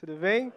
Tudo 0.00 0.16
bem? 0.18 0.52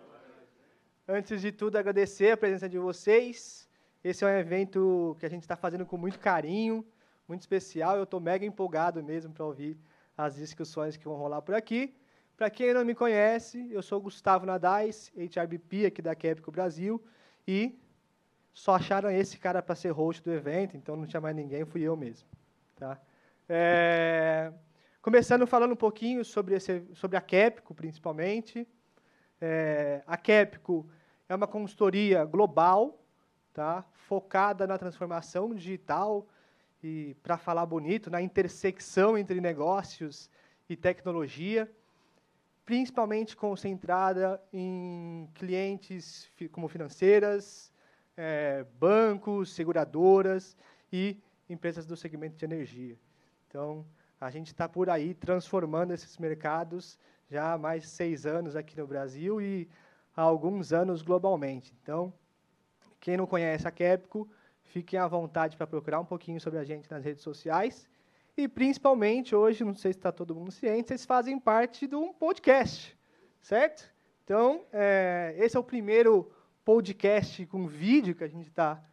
Antes 1.08 1.42
de 1.42 1.52
tudo, 1.52 1.78
agradecer 1.78 2.32
a 2.32 2.38
presença 2.38 2.68
de 2.68 2.78
vocês. 2.78 3.68
Esse 4.04 4.24
é 4.24 4.28
um 4.28 4.38
evento 4.38 5.16
que 5.20 5.26
a 5.26 5.30
gente 5.30 5.44
está 5.44 5.56
fazendo 5.56 5.86
com 5.86 5.98
muito 5.98 6.20
carinho, 6.20 6.86
muito 7.28 7.42
especial. 7.42 7.98
Eu 7.98 8.04
estou 8.04 8.20
mega 8.20 8.46
empolgado 8.46 9.04
mesmo 9.04 9.34
para 9.34 9.46
ouvir 9.46 9.78
as 10.18 10.36
discussões 10.36 10.98
que 10.98 11.06
vão 11.06 11.16
rolar 11.16 11.42
por 11.42 11.56
aqui. 11.56 11.96
Para 12.36 12.50
quem 12.50 12.74
não 12.74 12.86
me 12.86 12.94
conhece, 12.94 13.68
eu 13.72 13.82
sou 13.82 14.00
Gustavo 14.00 14.46
Nadais, 14.46 15.12
HRBP 15.16 15.88
aqui 15.88 16.02
da 16.02 16.14
Capco 16.14 16.52
Brasil, 16.52 17.04
e 17.48 17.80
só 18.54 18.76
acharam 18.76 19.10
esse 19.10 19.40
cara 19.40 19.62
para 19.62 19.76
ser 19.76 19.90
host 19.90 20.22
do 20.24 20.32
evento, 20.32 20.78
então 20.78 20.96
não 20.96 21.08
tinha 21.08 21.22
mais 21.22 21.36
ninguém, 21.36 21.66
fui 21.66 21.82
eu 21.82 21.96
mesmo. 21.96 22.28
Tá? 22.78 23.02
É, 23.50 24.54
começando 25.02 25.48
falando 25.48 25.72
um 25.72 25.76
pouquinho 25.76 26.24
sobre, 26.24 26.54
esse, 26.54 26.84
sobre 26.94 27.18
a 27.18 27.22
Capco, 27.22 27.74
principalmente. 27.74 28.68
É, 29.42 30.04
a 30.06 30.16
Capco 30.16 30.88
é 31.28 31.34
uma 31.34 31.48
consultoria 31.48 32.24
global, 32.24 33.04
tá? 33.52 33.84
focada 33.94 34.68
na 34.68 34.78
transformação 34.78 35.56
digital 35.56 36.28
e, 36.84 37.16
para 37.24 37.36
falar 37.36 37.66
bonito, 37.66 38.12
na 38.12 38.22
intersecção 38.22 39.18
entre 39.18 39.42
negócios 39.42 40.30
e 40.70 40.76
tecnologia, 40.76 41.68
principalmente 42.64 43.36
concentrada 43.36 44.40
em 44.54 45.28
clientes 45.34 46.30
como 46.52 46.68
financeiras, 46.68 47.74
é, 48.16 48.64
bancos, 48.80 49.52
seguradoras 49.52 50.56
e 50.94 51.18
empresas 51.50 51.86
do 51.86 51.96
segmento 51.96 52.36
de 52.36 52.46
energia. 52.46 52.98
Então, 53.48 53.86
a 54.20 54.30
gente 54.30 54.48
está 54.48 54.68
por 54.68 54.90
aí 54.90 55.14
transformando 55.14 55.94
esses 55.94 56.18
mercados 56.18 57.00
já 57.30 57.54
há 57.54 57.58
mais 57.58 57.84
de 57.84 57.90
seis 57.90 58.26
anos 58.26 58.56
aqui 58.56 58.78
no 58.78 58.88
Brasil 58.88 59.42
e 59.42 59.68
há 60.16 60.22
alguns 60.22 60.74
anos 60.74 61.02
globalmente. 61.02 61.74
Então, 61.82 62.14
quem 63.00 63.18
não 63.18 63.28
conhece 63.28 63.68
a 63.68 63.72
Capco, 63.72 64.30
fiquem 64.64 65.00
à 65.00 65.08
vontade 65.08 65.56
para 65.56 65.68
procurar 65.68 66.00
um 66.00 66.06
pouquinho 66.06 66.40
sobre 66.40 66.60
a 66.60 66.64
gente 66.64 66.90
nas 66.90 67.04
redes 67.04 67.24
sociais. 67.24 67.88
E, 68.36 68.48
principalmente, 68.48 69.36
hoje, 69.36 69.64
não 69.64 69.74
sei 69.74 69.94
se 69.94 70.00
está 70.00 70.12
todo 70.12 70.36
mundo 70.36 70.52
ciente, 70.52 70.90
vocês 70.90 71.06
fazem 71.06 71.40
parte 71.40 71.88
de 71.88 71.96
um 71.96 72.14
podcast, 72.14 72.96
certo? 73.42 73.92
Então, 74.24 74.66
é, 74.72 75.36
esse 75.38 75.58
é 75.58 75.60
o 75.60 75.64
primeiro 75.64 76.32
podcast 76.64 77.46
com 77.48 77.66
vídeo 77.66 78.14
que 78.14 78.24
a 78.24 78.28
gente 78.28 78.50
está 78.50 78.84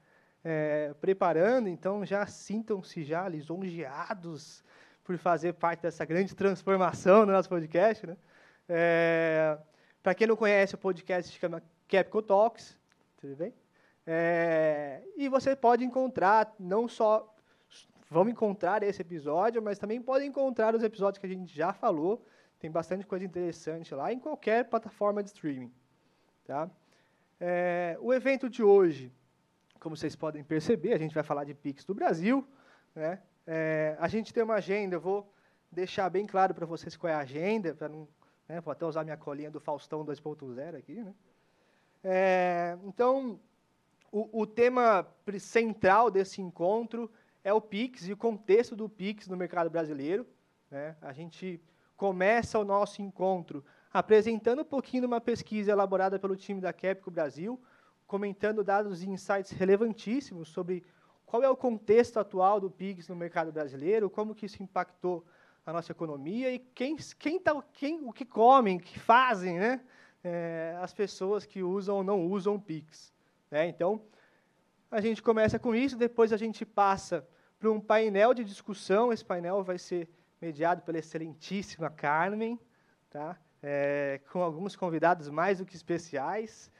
é, 0.44 0.92
preparando, 1.00 1.68
então 1.68 2.04
já 2.04 2.26
sintam-se 2.26 3.02
já 3.02 3.26
lisonjeados 3.26 4.62
por 5.02 5.16
fazer 5.16 5.54
parte 5.54 5.80
dessa 5.80 6.04
grande 6.04 6.34
transformação 6.34 7.24
no 7.24 7.32
nosso 7.32 7.48
podcast. 7.48 8.06
Né? 8.06 8.16
É, 8.68 9.58
Para 10.02 10.14
quem 10.14 10.26
não 10.26 10.36
conhece, 10.36 10.74
o 10.74 10.78
podcast 10.78 11.32
se 11.32 11.38
chama 11.38 11.62
Capco 11.88 12.20
Talks, 12.20 12.78
tudo 13.20 13.34
bem? 13.36 13.54
É, 14.06 15.02
e 15.16 15.28
você 15.30 15.56
pode 15.56 15.82
encontrar, 15.82 16.54
não 16.58 16.86
só 16.86 17.34
vão 18.10 18.28
encontrar 18.28 18.82
esse 18.82 19.00
episódio, 19.00 19.62
mas 19.62 19.78
também 19.78 20.00
podem 20.00 20.28
encontrar 20.28 20.74
os 20.74 20.82
episódios 20.82 21.18
que 21.18 21.26
a 21.26 21.28
gente 21.28 21.54
já 21.54 21.72
falou. 21.72 22.24
Tem 22.58 22.70
bastante 22.70 23.06
coisa 23.06 23.24
interessante 23.24 23.94
lá 23.94 24.12
em 24.12 24.18
qualquer 24.18 24.68
plataforma 24.68 25.22
de 25.22 25.30
streaming. 25.30 25.72
Tá? 26.44 26.70
É, 27.40 27.96
o 28.00 28.12
evento 28.12 28.48
de 28.48 28.62
hoje, 28.62 29.10
como 29.84 29.94
vocês 29.98 30.16
podem 30.16 30.42
perceber, 30.42 30.94
a 30.94 30.98
gente 30.98 31.14
vai 31.14 31.22
falar 31.22 31.44
de 31.44 31.52
Pix 31.52 31.84
do 31.84 31.92
Brasil. 31.92 32.42
Né? 32.94 33.20
É, 33.46 33.94
a 34.00 34.08
gente 34.08 34.32
tem 34.32 34.42
uma 34.42 34.54
agenda, 34.54 34.96
eu 34.96 35.00
vou 35.00 35.30
deixar 35.70 36.08
bem 36.08 36.26
claro 36.26 36.54
para 36.54 36.64
vocês 36.64 36.96
qual 36.96 37.12
é 37.12 37.14
a 37.14 37.18
agenda, 37.18 37.74
para 37.74 37.90
não, 37.90 38.08
né, 38.48 38.62
vou 38.62 38.72
até 38.72 38.86
usar 38.86 39.04
minha 39.04 39.18
colinha 39.18 39.50
do 39.50 39.60
Faustão 39.60 40.02
2.0 40.02 40.78
aqui. 40.78 41.02
Né? 41.02 41.14
É, 42.02 42.78
então, 42.84 43.38
o, 44.10 44.40
o 44.40 44.46
tema 44.46 45.06
central 45.38 46.10
desse 46.10 46.40
encontro 46.40 47.12
é 47.44 47.52
o 47.52 47.60
Pix 47.60 48.08
e 48.08 48.12
o 48.14 48.16
contexto 48.16 48.74
do 48.74 48.88
Pix 48.88 49.28
no 49.28 49.36
mercado 49.36 49.68
brasileiro. 49.68 50.26
Né? 50.70 50.96
A 51.02 51.12
gente 51.12 51.60
começa 51.94 52.58
o 52.58 52.64
nosso 52.64 53.02
encontro 53.02 53.62
apresentando 53.92 54.62
um 54.62 54.64
pouquinho 54.64 55.02
de 55.02 55.06
uma 55.06 55.20
pesquisa 55.20 55.72
elaborada 55.72 56.18
pelo 56.18 56.34
time 56.34 56.62
da 56.62 56.72
Capco 56.72 57.10
Brasil, 57.10 57.60
comentando 58.06 58.62
dados 58.62 59.02
e 59.02 59.08
insights 59.08 59.50
relevantíssimos 59.52 60.48
sobre 60.48 60.84
qual 61.24 61.42
é 61.42 61.48
o 61.48 61.56
contexto 61.56 62.18
atual 62.18 62.60
do 62.60 62.70
PIGS 62.70 63.08
no 63.08 63.16
mercado 63.16 63.50
brasileiro, 63.50 64.10
como 64.10 64.34
que 64.34 64.46
isso 64.46 64.62
impactou 64.62 65.24
a 65.66 65.72
nossa 65.72 65.92
economia 65.92 66.52
e 66.52 66.58
quem, 66.58 66.96
quem, 67.18 67.40
tá, 67.40 67.60
quem 67.72 68.06
o 68.06 68.12
que 68.12 68.24
comem, 68.24 68.76
o 68.76 68.80
que 68.80 68.98
fazem 68.98 69.58
né, 69.58 69.80
é, 70.22 70.76
as 70.80 70.92
pessoas 70.92 71.44
que 71.44 71.62
usam 71.62 71.96
ou 71.96 72.04
não 72.04 72.26
usam 72.26 72.60
PIX. 72.60 73.12
Né? 73.50 73.68
Então, 73.68 74.02
a 74.90 75.00
gente 75.00 75.22
começa 75.22 75.58
com 75.58 75.74
isso, 75.74 75.96
depois 75.96 76.32
a 76.32 76.36
gente 76.36 76.64
passa 76.64 77.26
para 77.58 77.70
um 77.70 77.80
painel 77.80 78.34
de 78.34 78.44
discussão. 78.44 79.12
Esse 79.12 79.24
painel 79.24 79.64
vai 79.64 79.78
ser 79.78 80.08
mediado 80.40 80.82
pela 80.82 80.98
excelentíssima 80.98 81.90
Carmen, 81.90 82.60
tá? 83.10 83.36
É, 83.62 84.20
com 84.30 84.42
alguns 84.42 84.76
convidados 84.76 85.30
mais 85.30 85.58
do 85.58 85.64
que 85.64 85.74
especiais, 85.74 86.70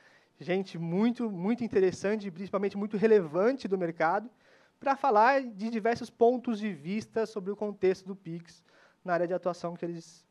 gente 0.44 0.78
muito, 0.78 1.31
muito 1.31 1.65
interessante 1.65 2.31
principalmente 2.31 2.77
muito 2.77 2.97
relevante 2.97 3.66
do 3.66 3.77
mercado, 3.77 4.31
para 4.78 4.94
falar 4.94 5.43
de 5.43 5.71
diversos 5.71 6.10
pontos 6.10 6.59
de 6.59 6.72
vista 6.72 7.27
sobre 7.27 7.50
o 7.50 7.56
contexto 7.56 8.06
do 8.06 8.15
Pix 8.15 8.62
na 9.04 9.15
área 9.15 9.27
de 9.27 9.34
atuação 9.34 9.75
que 9.75 9.84
eles 9.84 10.27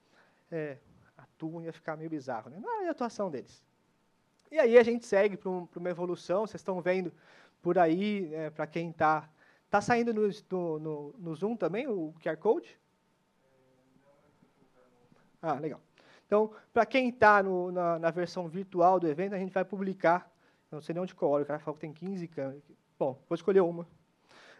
é, 0.51 0.77
atuam, 1.17 1.63
ia 1.63 1.73
ficar 1.73 1.97
meio 1.97 2.09
bizarro, 2.09 2.49
né? 2.49 2.59
na 2.59 2.71
área 2.71 2.83
de 2.83 2.89
atuação 2.89 3.29
deles. 3.29 3.65
E 4.51 4.59
aí 4.59 4.77
a 4.77 4.83
gente 4.83 5.05
segue 5.05 5.35
para 5.35 5.49
um, 5.49 5.67
uma 5.75 5.89
evolução, 5.89 6.45
vocês 6.45 6.61
estão 6.61 6.79
vendo 6.79 7.11
por 7.61 7.77
aí, 7.77 8.33
é, 8.33 8.49
para 8.49 8.67
quem 8.67 8.91
está... 8.91 9.29
Está 9.65 9.81
saindo 9.81 10.13
no, 10.13 10.29
no, 10.79 11.15
no 11.17 11.35
Zoom 11.35 11.55
também 11.55 11.87
o 11.87 12.13
QR 12.21 12.37
Code? 12.37 12.79
Ah, 15.41 15.55
legal. 15.55 15.81
Então, 16.33 16.49
para 16.73 16.83
quem 16.83 17.09
está 17.09 17.43
na, 17.43 17.99
na, 17.99 18.09
versão 18.09 18.47
virtual 18.47 18.99
do 18.99 19.07
evento, 19.07 19.35
a 19.35 19.37
gente 19.37 19.53
vai 19.53 19.63
publicar. 19.63 20.27
Não 20.71 20.81
sei 20.81 20.93
nem 20.93 21.03
onde 21.03 21.13
coloca, 21.13 21.43
o 21.43 21.45
cara 21.45 21.59
falou 21.59 21.75
que 21.75 21.81
tem 21.81 21.93
15 21.93 22.27
câmeras. 22.27 22.63
Bom, 22.97 23.19
vou 23.29 23.35
escolher 23.35 23.59
uma. 23.59 23.87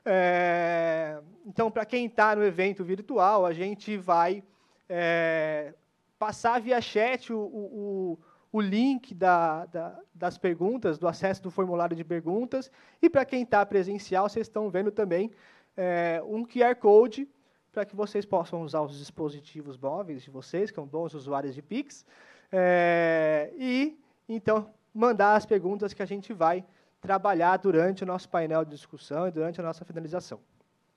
É, 0.06 1.20
então, 1.48 1.72
para 1.72 1.84
quem 1.84 2.06
está 2.06 2.36
no 2.36 2.44
evento 2.44 2.84
virtual, 2.84 3.44
a 3.44 3.54
gente 3.54 3.98
vai 3.98 4.44
é, 4.88 5.74
passar 6.20 6.62
via 6.62 6.80
chat 6.80 7.34
o, 7.34 7.40
o, 7.40 8.20
o 8.52 8.62
link 8.62 9.16
da, 9.16 9.66
da, 9.66 10.00
das 10.14 10.38
perguntas, 10.38 11.00
do 11.00 11.08
acesso 11.08 11.42
do 11.42 11.50
formulário 11.50 11.96
de 11.96 12.04
perguntas. 12.04 12.72
E 13.02 13.10
para 13.10 13.26
quem 13.26 13.42
está 13.42 13.66
presencial, 13.66 14.30
vocês 14.30 14.46
estão 14.46 14.70
vendo 14.70 14.92
também 14.92 15.32
é, 15.76 16.22
um 16.24 16.46
QR 16.46 16.76
Code 16.76 17.28
para 17.74 17.86
que 17.86 17.96
vocês 17.96 18.24
possam 18.24 18.62
usar 18.62 18.82
os 18.82 18.98
dispositivos 19.00 19.78
móveis 19.78 20.22
de 20.22 20.30
vocês, 20.30 20.70
que 20.70 20.76
são 20.76 20.86
bons 20.86 21.16
usuários 21.16 21.56
de 21.56 21.62
Pix, 21.62 22.06
é, 22.52 23.52
e, 23.58 24.00
então, 24.30 24.72
mandar 24.94 25.36
as 25.36 25.46
perguntas 25.46 25.92
que 25.92 26.04
a 26.04 26.06
gente 26.06 26.32
vai 26.34 26.64
trabalhar 27.02 27.58
durante 27.58 28.04
o 28.04 28.06
nosso 28.06 28.30
painel 28.30 28.64
de 28.64 28.70
discussão 28.70 29.28
e 29.28 29.32
durante 29.32 29.60
a 29.60 29.64
nossa 29.64 29.84
finalização. 29.84 30.40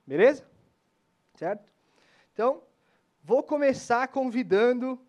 Beleza? 0.06 0.44
Certo? 1.34 1.64
Então, 2.34 2.62
vou 3.24 3.42
começar 3.42 4.06
convidando 4.08 5.00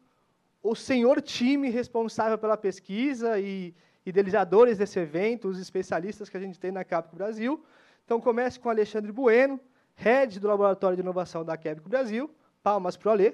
o 0.63 0.73
senhor 0.73 1.21
time 1.21 1.69
responsável 1.69 2.37
pela 2.37 2.55
pesquisa 2.55 3.37
e 3.39 3.75
idealizadores 4.05 4.77
desse 4.77 4.97
evento, 4.99 5.49
os 5.49 5.59
especialistas 5.59 6.29
que 6.29 6.37
a 6.37 6.39
gente 6.39 6.57
tem 6.57 6.71
na 6.71 6.85
Capco 6.85 7.13
Brasil. 7.13 7.61
Então, 8.05 8.21
comece 8.21 8.57
com 8.57 8.69
Alexandre 8.69 9.11
Bueno, 9.11 9.59
head 9.97 10.39
do 10.39 10.47
Laboratório 10.47 10.95
de 10.95 11.01
Inovação 11.01 11.43
da 11.43 11.57
Quebec 11.57 11.87
Brasil. 11.89 12.33
Palmas 12.63 12.95
para 12.95 13.09
o 13.09 13.11
Alê. 13.11 13.33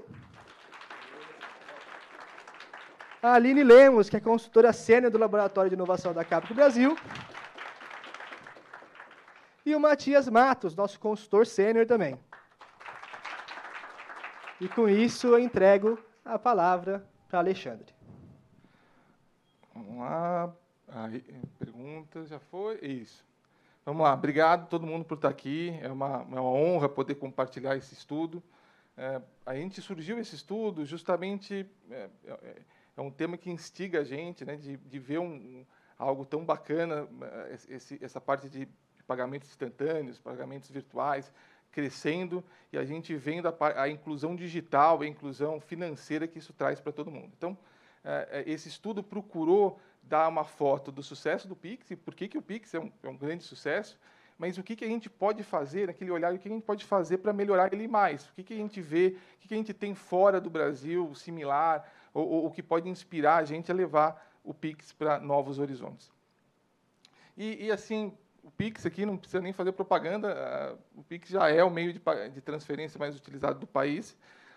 A 3.21 3.33
Aline 3.33 3.63
Lemos, 3.63 4.09
que 4.09 4.17
é 4.17 4.19
consultora 4.19 4.73
sênior 4.73 5.11
do 5.11 5.17
Laboratório 5.17 5.69
de 5.69 5.75
Inovação 5.75 6.13
da 6.13 6.25
Capco 6.25 6.53
Brasil. 6.53 6.97
E 9.65 9.75
o 9.75 9.79
Matias 9.79 10.27
Matos, 10.27 10.75
nosso 10.75 10.99
consultor 10.99 11.45
sênior 11.45 11.85
também. 11.85 12.19
E 14.59 14.67
com 14.67 14.89
isso 14.89 15.27
eu 15.27 15.39
entrego 15.39 15.97
a 16.23 16.37
palavra 16.37 17.05
para 17.29 17.39
Alexandre. 17.39 17.93
Vamos 19.73 19.99
lá. 19.99 20.53
Aí, 20.87 21.21
pergunta 21.57 22.25
já 22.25 22.39
foi? 22.39 22.77
Isso. 22.81 23.25
Vamos 23.85 24.03
lá, 24.03 24.13
obrigado 24.13 24.69
todo 24.69 24.87
mundo 24.87 25.03
por 25.03 25.15
estar 25.15 25.27
aqui. 25.27 25.77
É 25.81 25.91
uma, 25.91 26.25
é 26.31 26.39
uma 26.39 26.51
honra 26.51 26.87
poder 26.87 27.15
compartilhar 27.15 27.75
esse 27.75 27.93
estudo. 27.93 28.41
É, 28.95 29.21
a 29.45 29.55
gente 29.55 29.81
surgiu 29.81 30.17
esse 30.17 30.35
estudo 30.35 30.85
justamente 30.85 31.69
é, 31.91 32.09
é, 32.25 32.55
é, 32.95 33.01
um 33.01 33.11
tema 33.11 33.35
que 33.35 33.49
instiga 33.49 33.99
a 33.99 34.03
gente, 34.05 34.45
né, 34.45 34.55
de, 34.55 34.77
de 34.77 34.99
ver 34.99 35.19
um, 35.19 35.65
algo 35.99 36.25
tão 36.25 36.45
bacana, 36.45 37.09
é, 37.21 37.75
esse, 37.75 37.99
essa 38.01 38.21
parte 38.21 38.47
de 38.47 38.69
pagamentos 39.05 39.49
instantâneos, 39.49 40.17
pagamentos 40.17 40.69
virtuais, 40.69 41.29
crescendo 41.69 42.41
e 42.71 42.77
a 42.77 42.85
gente 42.85 43.13
vendo 43.17 43.49
a, 43.49 43.81
a 43.81 43.89
inclusão 43.89 44.33
digital, 44.33 45.01
a 45.01 45.07
inclusão 45.07 45.59
financeira 45.59 46.25
que 46.25 46.39
isso 46.39 46.53
traz 46.53 46.79
para 46.79 46.93
todo 46.93 47.11
mundo. 47.11 47.33
Então, 47.37 47.57
esse 48.45 48.67
estudo 48.67 49.01
procurou 49.01 49.79
dar 50.03 50.27
uma 50.27 50.43
foto 50.43 50.91
do 50.91 51.01
sucesso 51.01 51.47
do 51.47 51.55
Pix 51.55 51.89
e 51.91 51.95
por 51.95 52.13
que, 52.13 52.27
que 52.27 52.37
o 52.37 52.41
Pix 52.41 52.73
é 52.73 52.79
um, 52.79 52.91
é 53.01 53.07
um 53.07 53.17
grande 53.17 53.43
sucesso, 53.43 53.97
mas 54.37 54.57
o 54.57 54.63
que, 54.63 54.75
que 54.75 54.83
a 54.83 54.87
gente 54.87 55.09
pode 55.09 55.43
fazer, 55.43 55.87
naquele 55.87 56.11
olhar, 56.11 56.33
o 56.33 56.37
que 56.37 56.47
a 56.47 56.51
gente 56.51 56.63
pode 56.63 56.85
fazer 56.85 57.19
para 57.19 57.31
melhorar 57.31 57.71
ele 57.73 57.87
mais? 57.87 58.27
O 58.27 58.33
que, 58.33 58.43
que 58.43 58.53
a 58.53 58.57
gente 58.57 58.81
vê, 58.81 59.15
o 59.35 59.39
que, 59.39 59.47
que 59.47 59.53
a 59.53 59.57
gente 59.57 59.73
tem 59.73 59.95
fora 59.95 60.41
do 60.41 60.49
Brasil 60.49 61.13
similar, 61.15 61.89
ou 62.13 62.45
o 62.45 62.51
que 62.51 62.61
pode 62.61 62.89
inspirar 62.89 63.37
a 63.37 63.43
gente 63.43 63.71
a 63.71 63.75
levar 63.75 64.31
o 64.43 64.53
Pix 64.53 64.91
para 64.91 65.19
novos 65.19 65.59
horizontes. 65.59 66.11
E, 67.37 67.65
e, 67.65 67.71
assim, 67.71 68.15
o 68.43 68.51
Pix 68.51 68.85
aqui 68.85 69.05
não 69.05 69.17
precisa 69.17 69.41
nem 69.41 69.53
fazer 69.53 69.71
propaganda, 69.71 70.77
o 70.95 71.03
Pix 71.03 71.29
já 71.29 71.49
é 71.49 71.63
o 71.63 71.69
meio 71.69 71.93
de, 71.93 72.01
de 72.33 72.41
transferência 72.41 72.99
mais 72.99 73.15
utilizado 73.15 73.59
do 73.59 73.67
país, 73.67 74.15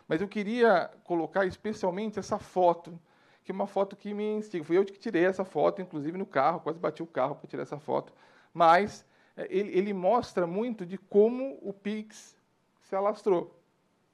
mas 0.08 0.20
eu 0.20 0.28
queria 0.28 0.90
colocar 1.04 1.46
especialmente 1.46 2.19
essa 2.19 2.38
foto, 2.38 2.98
que 3.46 3.52
é 3.52 3.54
uma 3.54 3.69
foto 3.69 3.94
que 3.94 4.12
me 4.12 4.25
instiga. 4.25 4.64
Fui 4.64 4.76
eu 4.76 4.84
que 4.84 4.98
tirei 4.98 5.25
essa 5.25 5.44
foto, 5.44 5.81
inclusive 5.81 6.19
no 6.19 6.26
carro, 6.26 6.58
quase 6.58 6.81
bati 6.81 7.00
o 7.00 7.06
carro 7.06 7.37
para 7.37 7.48
tirar 7.48 7.62
essa 7.62 7.78
foto, 7.78 8.12
mas 8.52 9.06
é, 9.37 9.46
ele, 9.48 9.70
ele, 9.70 9.93
mostra 9.93 10.48
muito 10.48 10.84
de 10.84 10.98
como 10.98 11.56
o 11.62 11.72
Pix 11.72 12.37
se 12.82 12.96
alastrou. 12.96 13.56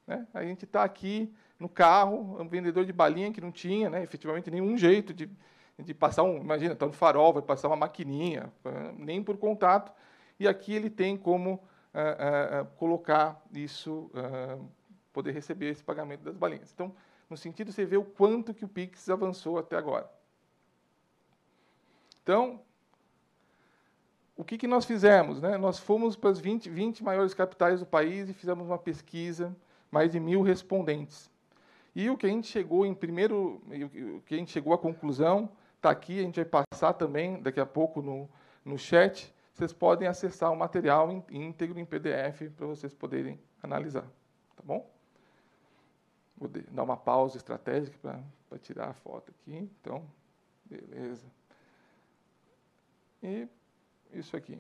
Né? 0.07 0.27
A 0.35 0.45
gente 0.45 0.67
está 0.67 0.85
aqui 0.85 1.33
no 1.59 1.67
carro, 1.67 2.39
um 2.39 2.47
vendedor 2.47 2.85
de 2.85 2.93
balinha 2.93 3.33
que 3.33 3.41
não 3.41 3.51
tinha 3.51 3.89
né, 3.89 4.03
efetivamente 4.03 4.51
nenhum 4.51 4.77
jeito 4.77 5.15
de, 5.15 5.31
de 5.79 5.95
passar 5.95 6.25
um, 6.25 6.37
imagina, 6.37 6.75
está 6.75 6.85
no 6.85 6.93
farol, 6.93 7.33
vai 7.33 7.43
passar 7.43 7.69
uma 7.69 7.77
maquininha, 7.77 8.53
nem 8.99 9.23
por 9.25 9.39
contato, 9.39 9.93
e 10.39 10.47
aqui 10.47 10.75
ele 10.75 10.91
tem 10.91 11.17
como 11.17 11.55
uh, 11.55 12.63
uh, 12.63 12.67
colocar 12.77 13.41
isso, 13.55 14.11
poder 15.13 15.33
receber 15.33 15.71
esse 15.71 15.83
pagamento 15.83 16.23
das 16.23 16.37
balinhas. 16.37 16.73
Então, 16.73 16.95
no 17.29 17.37
sentido, 17.37 17.73
você 17.73 17.85
vê 17.85 17.97
o 17.97 18.05
quanto 18.05 18.53
que 18.55 18.65
o 18.65 18.69
Pix 18.69 19.09
avançou 19.09 19.59
até 19.59 19.77
agora. 19.77 20.11
Então, 22.23 22.61
o 24.37 24.45
que, 24.45 24.59
que 24.59 24.67
nós 24.67 24.85
fizemos? 24.85 25.41
Né? 25.41 25.57
Nós 25.57 25.79
fomos 25.79 26.17
para 26.17 26.31
as 26.31 26.39
20, 26.39 26.71
20 26.71 27.03
maiores 27.03 27.35
capitais 27.35 27.81
do 27.81 27.87
país 27.87 28.29
e 28.29 28.33
fizemos 28.33 28.67
uma 28.67 28.79
pesquisa, 28.79 29.55
mais 29.91 30.13
de 30.13 30.21
mil 30.21 30.43
respondentes. 30.43 31.31
E 31.95 32.09
o 32.09 32.17
que 32.17 32.27
a 32.27 32.29
gente 32.29 32.47
chegou 32.47 32.87
em 32.87 32.95
primeiro, 32.95 33.63
o 34.17 34.23
que 34.23 34.35
a 34.35 34.39
gente 34.39 34.51
chegou 34.51 34.73
à 34.73 34.79
conclusão 34.79 35.51
está 35.77 35.91
aqui, 35.91 36.19
a 36.19 36.23
gente 36.23 36.37
vai 36.43 36.65
passar 36.71 36.95
também 36.95 37.41
daqui 37.43 37.61
a 37.61 37.67
pouco 37.67 38.01
no, 38.01 38.29
no 38.65 38.79
chat. 38.79 39.35
Vocês 39.53 39.73
podem 39.73 40.09
acessar 40.09 40.51
o 40.51 40.57
material 40.57 41.11
íntegro 41.31 41.79
em 41.79 41.85
PDF 41.85 42.51
para 42.57 42.67
vocês 42.67 42.95
poderem 42.95 43.39
analisar. 43.63 44.07
Tá 44.57 44.63
bom? 44.65 44.92
Vou 46.43 46.51
dar 46.73 46.83
uma 46.83 46.97
pausa 46.97 47.37
estratégica 47.37 48.21
para 48.49 48.59
tirar 48.59 48.89
a 48.89 48.93
foto 48.93 49.31
aqui. 49.31 49.57
Então, 49.57 50.05
beleza. 50.65 51.25
E 53.23 53.47
isso 54.13 54.37
aqui. 54.37 54.59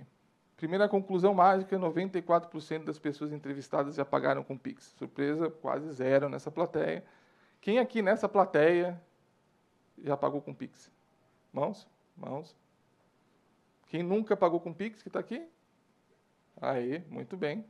Primeira 0.56 0.88
conclusão 0.88 1.34
mágica: 1.34 1.76
94% 1.76 2.84
das 2.84 3.00
pessoas 3.00 3.32
entrevistadas 3.32 3.96
já 3.96 4.04
pagaram 4.04 4.44
com 4.44 4.56
Pix. 4.56 4.94
Surpresa, 4.96 5.50
quase 5.50 5.90
zero 5.90 6.28
nessa 6.28 6.52
plateia. 6.52 7.04
Quem 7.60 7.80
aqui 7.80 8.00
nessa 8.00 8.28
plateia 8.28 9.02
já 9.98 10.16
pagou 10.16 10.40
com 10.40 10.54
Pix? 10.54 10.88
Mãos? 11.52 11.88
Mãos. 12.16 12.56
Quem 13.88 14.04
nunca 14.04 14.36
pagou 14.36 14.60
com 14.60 14.72
Pix 14.72 15.02
que 15.02 15.08
está 15.08 15.18
aqui? 15.18 15.44
Aí, 16.60 17.04
muito 17.10 17.36
bem. 17.36 17.64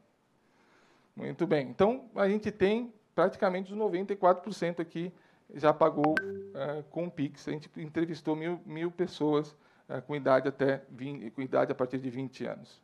Muito 1.17 1.47
bem. 1.47 1.67
Então, 1.67 2.11
a 2.15 2.29
gente 2.29 2.53
tem 2.53 2.93
praticamente 3.15 3.73
os 3.73 3.79
94% 3.79 4.81
aqui 4.81 5.13
já 5.55 5.73
pagou 5.73 6.15
uh, 6.15 6.83
com 6.91 7.09
Pix. 7.11 7.47
A 7.49 7.53
gente 7.53 7.71
entrevistou 7.77 8.35
mil, 8.35 8.61
mil 8.65 8.91
pessoas 8.91 9.53
uh, 9.89 10.01
com, 10.07 10.15
idade 10.15 10.49
até 10.49 10.83
20, 10.91 11.31
com 11.31 11.43
idade 11.43 11.73
a 11.73 11.75
partir 11.75 11.99
de 11.99 12.11
20 12.11 12.47
anos. 12.47 12.83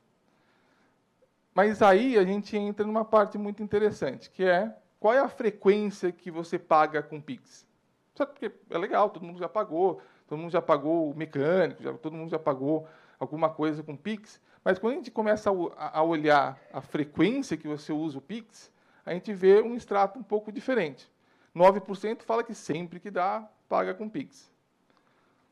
Mas 1.54 1.82
aí 1.82 2.16
a 2.16 2.24
gente 2.24 2.56
entra 2.56 2.86
numa 2.86 3.04
parte 3.04 3.36
muito 3.36 3.62
interessante, 3.62 4.30
que 4.30 4.44
é 4.44 4.74
qual 5.00 5.14
é 5.14 5.18
a 5.18 5.28
frequência 5.28 6.12
que 6.12 6.30
você 6.30 6.58
paga 6.58 7.02
com 7.02 7.20
Pix? 7.20 7.66
Sabe, 8.14 8.32
porque 8.32 8.52
é 8.70 8.78
legal, 8.78 9.10
todo 9.10 9.24
mundo 9.24 9.38
já 9.38 9.48
pagou, 9.48 10.00
todo 10.26 10.38
mundo 10.38 10.50
já 10.50 10.60
pagou 10.60 11.10
o 11.10 11.16
mecânico, 11.16 11.82
já, 11.82 11.92
todo 11.94 12.16
mundo 12.16 12.30
já 12.30 12.38
pagou 12.38 12.86
alguma 13.18 13.48
coisa 13.48 13.82
com 13.82 13.96
Pix. 13.96 14.40
Mas 14.64 14.78
quando 14.78 14.94
a 14.94 14.96
gente 14.96 15.10
começa 15.10 15.50
a, 15.50 16.00
a 16.00 16.02
olhar 16.02 16.60
a 16.72 16.80
frequência 16.80 17.56
que 17.56 17.68
você 17.68 17.92
usa 17.92 18.18
o 18.18 18.20
Pix, 18.20 18.72
a 19.08 19.14
gente 19.14 19.32
vê 19.32 19.62
um 19.62 19.74
extrato 19.74 20.18
um 20.18 20.22
pouco 20.22 20.52
diferente. 20.52 21.10
9% 21.56 22.22
fala 22.22 22.44
que 22.44 22.54
sempre 22.54 23.00
que 23.00 23.10
dá, 23.10 23.48
paga 23.66 23.94
com 23.94 24.08
Pix. 24.08 24.50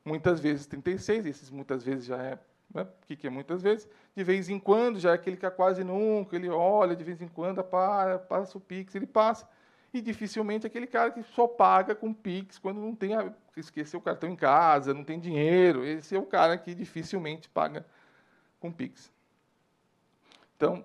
Muitas 0.04 0.38
vezes 0.40 0.68
36%, 0.68 1.26
esses 1.26 1.50
muitas 1.50 1.82
vezes 1.82 2.04
já 2.04 2.22
é. 2.22 2.38
Né? 2.72 2.82
O 2.82 3.06
que, 3.06 3.16
que 3.16 3.26
é 3.26 3.30
muitas 3.30 3.62
vezes? 3.62 3.88
De 4.14 4.22
vez 4.22 4.50
em 4.50 4.58
quando, 4.58 5.00
já 5.00 5.12
é 5.12 5.14
aquele 5.14 5.38
que 5.38 5.46
é 5.46 5.50
quase 5.50 5.82
nunca, 5.82 6.36
ele 6.36 6.50
olha, 6.50 6.94
de 6.94 7.02
vez 7.02 7.22
em 7.22 7.28
quando, 7.28 7.64
para, 7.64 8.18
passa 8.18 8.58
o 8.58 8.60
Pix, 8.60 8.94
ele 8.94 9.06
passa 9.06 9.48
e 9.92 10.02
dificilmente 10.02 10.66
aquele 10.66 10.86
cara 10.86 11.10
que 11.10 11.22
só 11.22 11.48
paga 11.48 11.94
com 11.94 12.12
Pix 12.12 12.58
quando 12.58 12.78
não 12.78 12.94
tem 12.94 13.14
a, 13.14 13.32
esqueceu 13.56 13.98
o 13.98 14.02
cartão 14.02 14.28
em 14.28 14.36
casa, 14.36 14.92
não 14.92 15.02
tem 15.02 15.18
dinheiro. 15.18 15.82
Esse 15.82 16.14
é 16.14 16.18
o 16.18 16.26
cara 16.26 16.58
que 16.58 16.74
dificilmente 16.74 17.48
paga 17.48 17.86
com 18.60 18.70
Pix. 18.70 19.10
Então, 20.56 20.84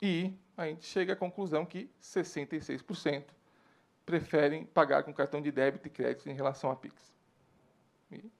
e 0.00 0.32
a 0.56 0.66
gente 0.66 0.84
chega 0.86 1.12
à 1.12 1.16
conclusão 1.16 1.64
que 1.64 1.90
66% 2.00 3.24
preferem 4.04 4.64
pagar 4.64 5.02
com 5.02 5.12
cartão 5.12 5.42
de 5.42 5.50
débito 5.50 5.88
e 5.88 5.90
crédito 5.90 6.28
em 6.28 6.34
relação 6.34 6.70
a 6.70 6.76
Pix. 6.76 7.12
E 8.10 8.30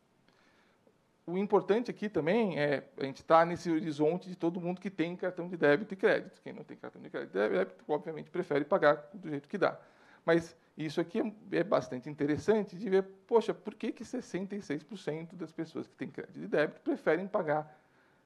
o 1.27 1.37
importante 1.37 1.91
aqui 1.91 2.09
também 2.09 2.59
é 2.59 2.89
a 2.97 3.05
gente 3.05 3.17
estar 3.17 3.41
tá 3.41 3.45
nesse 3.45 3.69
horizonte 3.69 4.29
de 4.29 4.37
todo 4.37 4.61
mundo 4.61 4.81
que 4.81 4.89
tem 4.89 5.17
cartão 5.17 5.49
de 5.49 5.57
débito 5.57 5.93
e 5.93 5.97
crédito. 5.97 6.41
Quem 6.41 6.53
não 6.53 6.63
tem 6.63 6.77
cartão 6.77 7.03
de 7.03 7.11
crédito 7.11 7.37
e 7.37 7.49
débito, 7.49 7.85
obviamente, 7.89 8.31
prefere 8.31 8.65
pagar 8.65 9.09
do 9.13 9.29
jeito 9.29 9.49
que 9.49 9.59
dá. 9.59 9.79
Mas 10.25 10.57
isso 10.79 11.01
aqui 11.01 11.21
é, 11.51 11.65
bastante 11.65 12.09
interessante 12.09 12.77
de 12.77 12.89
ver, 12.89 13.03
poxa, 13.27 13.53
por 13.53 13.75
que, 13.75 13.91
que 13.91 14.05
66% 14.05 15.35
das 15.35 15.51
pessoas 15.51 15.87
que 15.89 15.97
têm 15.97 16.09
crédito 16.09 16.39
de 16.39 16.47
débito 16.47 16.81
preferem 16.81 17.27
pagar 17.27 17.77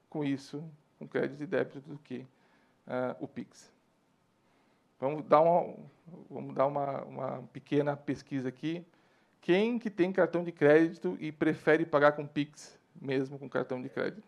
com 0.07 0.23
isso, 0.23 0.63
com 0.99 1.07
crédito 1.07 1.37
de 1.37 1.47
débito, 1.47 1.79
do 1.81 1.97
que 1.97 2.27
uh, 2.87 3.15
o 3.19 3.27
PIX? 3.27 3.71
Vamos 4.99 5.23
dar, 5.25 5.41
uma, 5.41 5.75
vamos 6.29 6.55
dar 6.55 6.67
uma, 6.67 7.01
uma 7.03 7.43
pequena 7.53 7.97
pesquisa 7.97 8.49
aqui. 8.49 8.85
Quem 9.41 9.79
que 9.79 9.89
tem 9.89 10.11
cartão 10.11 10.43
de 10.43 10.51
crédito 10.51 11.17
e 11.19 11.31
prefere 11.31 11.85
pagar 11.85 12.11
com 12.11 12.27
PIX? 12.27 12.79
mesmo 12.99 13.37
com 13.37 13.49
cartão 13.49 13.81
de 13.81 13.89
crédito. 13.89 14.27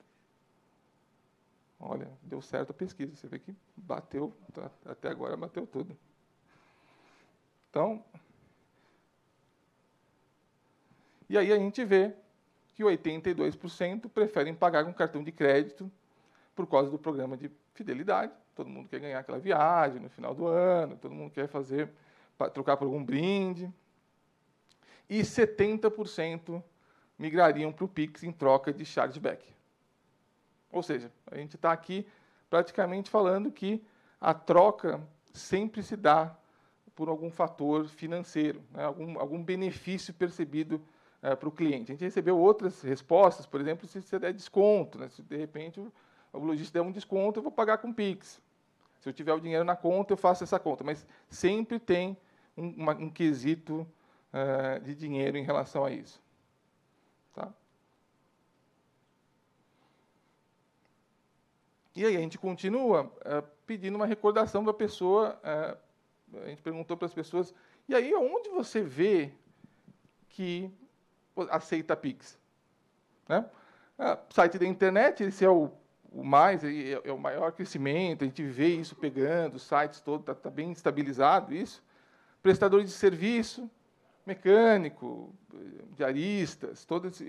Olha, 1.80 2.10
deu 2.22 2.42
certo 2.42 2.72
a 2.72 2.74
pesquisa. 2.74 3.16
Você 3.16 3.28
vê 3.28 3.40
que 3.40 3.56
bateu, 3.76 4.34
tá, 4.54 4.72
até 4.86 5.10
agora 5.10 5.36
bateu 5.36 5.68
tudo. 5.68 5.98
Então, 7.70 8.04
e 11.30 11.38
aí 11.38 11.52
a 11.52 11.58
gente 11.58 11.84
vê 11.84 12.14
que 12.70 12.84
82% 12.84 14.10
preferem 14.10 14.56
pagar 14.56 14.86
com 14.86 14.94
cartão 14.94 15.24
de 15.24 15.32
crédito 15.32 15.92
por 16.56 16.68
causa 16.68 16.90
do 16.90 16.98
programa 16.98 17.36
de 17.36 17.52
fidelidade. 17.74 18.32
Todo 18.56 18.70
mundo 18.70 18.88
quer 18.90 19.00
ganhar 19.00 19.20
aquela 19.20 19.40
viagem 19.40 20.00
no 20.00 20.10
final 20.10 20.34
do 20.36 20.48
ano, 20.48 20.98
todo 20.98 21.14
mundo 21.14 21.32
quer 21.32 21.48
fazer, 21.48 21.90
trocar 22.54 22.78
por 22.78 22.86
algum 22.86 23.04
brinde. 23.04 23.72
E 25.10 25.22
70% 25.22 26.62
migrariam 27.18 27.72
para 27.72 27.86
o 27.86 27.88
Pix 27.88 28.24
em 28.24 28.32
troca 28.32 28.74
de 28.74 28.86
chargeback. 28.86 29.46
Ou 30.72 30.82
seja, 30.82 31.12
a 31.28 31.38
gente 31.38 31.56
está 31.56 31.72
aqui 31.72 32.08
praticamente 32.50 33.10
falando 33.10 33.52
que 33.52 33.84
a 34.20 34.34
troca 34.34 35.02
sempre 35.34 35.82
se 35.84 35.96
dá 35.96 36.36
por 36.96 37.10
algum 37.10 37.32
fator 37.32 37.88
financeiro, 37.88 38.62
né, 38.72 38.84
algum, 38.84 39.20
algum 39.20 39.44
benefício 39.44 40.14
percebido 40.14 40.82
é, 41.22 41.36
para 41.36 41.50
o 41.50 41.52
cliente. 41.52 41.92
A 41.92 41.96
gente 41.96 42.04
recebeu 42.04 42.38
outras 42.38 42.82
respostas, 42.82 43.46
por 43.46 43.60
exemplo, 43.60 43.88
se 43.88 44.02
você 44.02 44.20
der 44.20 44.34
desconto, 44.34 45.00
né, 45.00 45.10
se 45.10 45.22
de 45.24 45.38
repente 45.38 45.80
o, 45.80 45.92
o 46.32 46.40
lojista 46.40 46.80
der 46.80 46.86
um 46.86 46.92
desconto, 46.92 47.40
eu 47.40 47.44
vou 47.44 47.52
pagar 47.52 47.80
com 47.80 47.92
Pix. 47.94 48.42
Se 49.04 49.10
eu 49.10 49.14
tiver 49.14 49.34
o 49.34 49.40
dinheiro 49.42 49.66
na 49.66 49.76
conta, 49.76 50.14
eu 50.14 50.18
faço 50.18 50.46
essa 50.46 50.58
conta. 50.58 50.82
Mas 50.82 51.06
sempre 51.28 51.78
tem 51.78 52.16
um, 52.56 52.70
uma, 52.70 52.94
um 52.94 53.10
quesito 53.10 53.86
uh, 54.32 54.80
de 54.80 54.96
dinheiro 54.96 55.38
em 55.38 55.44
relação 55.44 55.84
a 55.84 55.92
isso. 55.92 56.24
Tá? 57.34 57.52
E 61.94 62.06
aí 62.06 62.16
a 62.16 62.20
gente 62.22 62.38
continua 62.38 63.12
é, 63.26 63.44
pedindo 63.68 63.96
uma 63.96 64.06
recordação 64.06 64.64
da 64.64 64.74
pessoa. 64.74 65.38
É, 65.44 65.78
a 66.42 66.48
gente 66.48 66.62
perguntou 66.62 66.96
para 66.96 67.06
as 67.06 67.14
pessoas, 67.14 67.54
e 67.90 67.94
aí 67.94 68.16
onde 68.16 68.48
você 68.52 68.82
vê 68.82 69.34
que 70.30 70.72
aceita 71.50 71.94
Pix? 71.94 72.40
Né? 73.28 73.46
É, 74.00 74.18
site 74.30 74.58
da 74.58 74.66
internet, 74.66 75.26
esse 75.26 75.44
é 75.44 75.50
o, 75.50 75.70
o 76.14 76.24
mais, 76.24 76.64
é, 76.64 77.02
é, 77.04 77.12
o 77.12 77.18
maior 77.18 77.52
crescimento, 77.52 78.24
a 78.24 78.28
gente 78.28 78.44
vê 78.44 78.68
isso 78.68 78.96
pegando, 78.96 79.56
os 79.56 79.64
sites 79.64 80.00
todos, 80.00 80.22
está 80.22 80.36
tá 80.36 80.50
bem 80.50 80.72
estabilizado 80.72 81.54
isso. 81.54 81.84
Prestadores 82.42 82.88
de 82.88 82.94
serviço, 82.94 83.70
mecânico, 84.26 85.34
diaristas, 85.98 86.86
todos, 86.86 87.22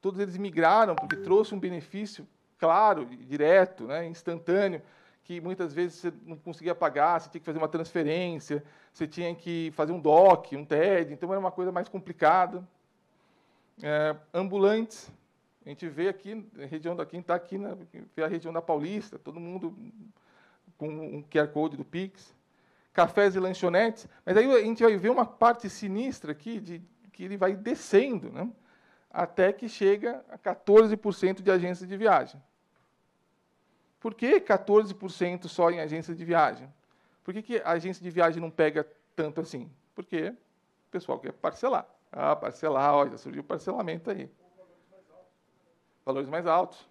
todos 0.00 0.20
eles 0.20 0.36
migraram 0.36 0.94
porque 0.94 1.16
trouxe 1.16 1.54
um 1.54 1.58
benefício 1.58 2.26
claro, 2.58 3.04
direto, 3.04 3.84
né, 3.84 4.06
instantâneo, 4.06 4.80
que 5.24 5.40
muitas 5.40 5.72
vezes 5.72 5.98
você 5.98 6.12
não 6.24 6.36
conseguia 6.36 6.74
pagar, 6.74 7.20
você 7.20 7.28
tinha 7.28 7.40
que 7.40 7.46
fazer 7.46 7.58
uma 7.58 7.68
transferência, 7.68 8.64
você 8.92 9.06
tinha 9.06 9.34
que 9.34 9.72
fazer 9.74 9.92
um 9.92 10.00
DOC, 10.00 10.56
um 10.56 10.64
TED, 10.64 11.12
então 11.12 11.30
era 11.30 11.40
uma 11.40 11.50
coisa 11.50 11.72
mais 11.72 11.88
complicada. 11.88 12.66
É, 13.82 14.14
ambulantes, 14.32 15.10
a 15.64 15.68
gente 15.68 15.88
vê 15.88 16.08
aqui, 16.08 16.46
a 16.58 16.66
região 16.66 16.94
da 16.94 17.06
quem 17.06 17.20
está 17.20 17.34
aqui, 17.34 17.56
na, 17.56 17.76
vê 18.14 18.22
a 18.22 18.26
região 18.26 18.52
da 18.52 18.60
Paulista, 18.60 19.18
todo 19.18 19.40
mundo 19.40 19.74
com 20.76 20.88
um 20.88 21.22
QR 21.22 21.48
Code 21.48 21.76
do 21.76 21.84
Pix. 21.84 22.34
Cafés 22.92 23.34
e 23.34 23.40
lanchonetes, 23.40 24.06
mas 24.24 24.36
aí 24.36 24.48
a 24.52 24.62
gente 24.62 24.80
vai 24.80 24.96
ver 24.96 25.10
uma 25.10 25.26
parte 25.26 25.68
sinistra 25.68 26.30
aqui, 26.30 26.60
de, 26.60 26.80
que 27.12 27.24
ele 27.24 27.36
vai 27.36 27.56
descendo, 27.56 28.30
né? 28.30 28.48
até 29.10 29.52
que 29.52 29.68
chega 29.68 30.24
a 30.30 30.38
14% 30.38 31.42
de 31.42 31.50
agências 31.50 31.88
de 31.88 31.96
viagem. 31.96 32.40
Por 33.98 34.14
que 34.14 34.38
14% 34.40 35.48
só 35.48 35.70
em 35.72 35.80
agência 35.80 36.14
de 36.14 36.24
viagem? 36.24 36.72
Por 37.24 37.34
que, 37.34 37.42
que 37.42 37.56
a 37.58 37.70
agência 37.70 38.00
de 38.00 38.10
viagem 38.10 38.40
não 38.40 38.50
pega 38.50 38.86
tanto 39.16 39.40
assim? 39.40 39.68
Porque 39.92 40.28
o 40.28 40.90
pessoal 40.92 41.18
quer 41.18 41.32
parcelar. 41.32 41.88
Ah, 42.12 42.36
parcelar, 42.36 43.10
já 43.10 43.18
surgiu 43.18 43.42
parcelamento 43.42 44.08
aí 44.08 44.30
valores 46.04 46.28
mais 46.28 46.46
altos. 46.46 46.86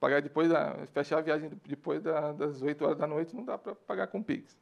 Pagar 0.00 0.20
depois, 0.20 0.48
da, 0.48 0.74
fechar 0.92 1.18
a 1.18 1.20
viagem 1.20 1.50
depois 1.64 2.02
da, 2.02 2.32
das 2.32 2.60
8 2.60 2.84
horas 2.84 2.98
da 2.98 3.06
noite, 3.06 3.36
não 3.36 3.44
dá 3.44 3.56
para 3.56 3.74
pagar 3.74 4.08
com 4.08 4.22
Pix. 4.22 4.58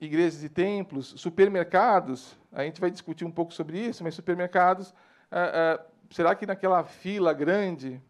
Igrejas 0.00 0.44
e 0.44 0.48
templos, 0.48 1.14
supermercados, 1.16 2.38
a 2.52 2.62
gente 2.62 2.80
vai 2.80 2.90
discutir 2.90 3.24
um 3.24 3.30
pouco 3.30 3.52
sobre 3.52 3.78
isso, 3.78 4.02
mas 4.04 4.14
supermercados, 4.14 4.94
ah, 5.30 5.78
ah, 5.80 5.86
será 6.10 6.34
que 6.34 6.46
naquela 6.46 6.84
fila 6.84 7.32
grande 7.32 8.00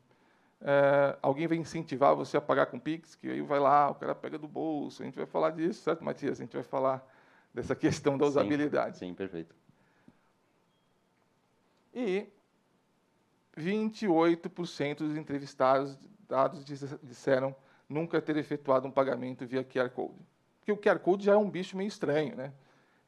ah, 0.60 1.18
alguém 1.22 1.48
vai 1.48 1.56
incentivar 1.56 2.14
você 2.14 2.36
a 2.36 2.40
pagar 2.40 2.66
com 2.66 2.78
Pix? 2.78 3.16
Que 3.16 3.30
aí 3.30 3.40
vai 3.40 3.58
lá, 3.58 3.90
o 3.90 3.94
cara 3.94 4.14
pega 4.14 4.38
do 4.38 4.46
bolso, 4.46 5.02
a 5.02 5.06
gente 5.06 5.16
vai 5.16 5.26
falar 5.26 5.50
disso, 5.50 5.82
certo, 5.82 6.04
Matias? 6.04 6.38
A 6.38 6.44
gente 6.44 6.54
vai 6.54 6.62
falar 6.62 7.04
dessa 7.52 7.74
questão 7.74 8.18
da 8.18 8.26
usabilidade. 8.26 8.98
Sim, 8.98 9.08
sim 9.08 9.14
perfeito. 9.14 9.54
E 11.94 12.28
28% 13.60 14.98
dos 14.98 15.16
entrevistados 15.16 15.98
dados 16.30 16.64
disseram 17.02 17.54
nunca 17.88 18.22
ter 18.22 18.36
efetuado 18.36 18.86
um 18.86 18.90
pagamento 18.90 19.44
via 19.44 19.64
QR 19.64 19.90
Code. 19.90 20.14
Porque 20.60 20.72
o 20.72 20.76
QR 20.76 21.00
Code 21.00 21.24
já 21.24 21.32
é 21.32 21.36
um 21.36 21.50
bicho 21.50 21.76
meio 21.76 21.88
estranho. 21.88 22.36
Né? 22.36 22.52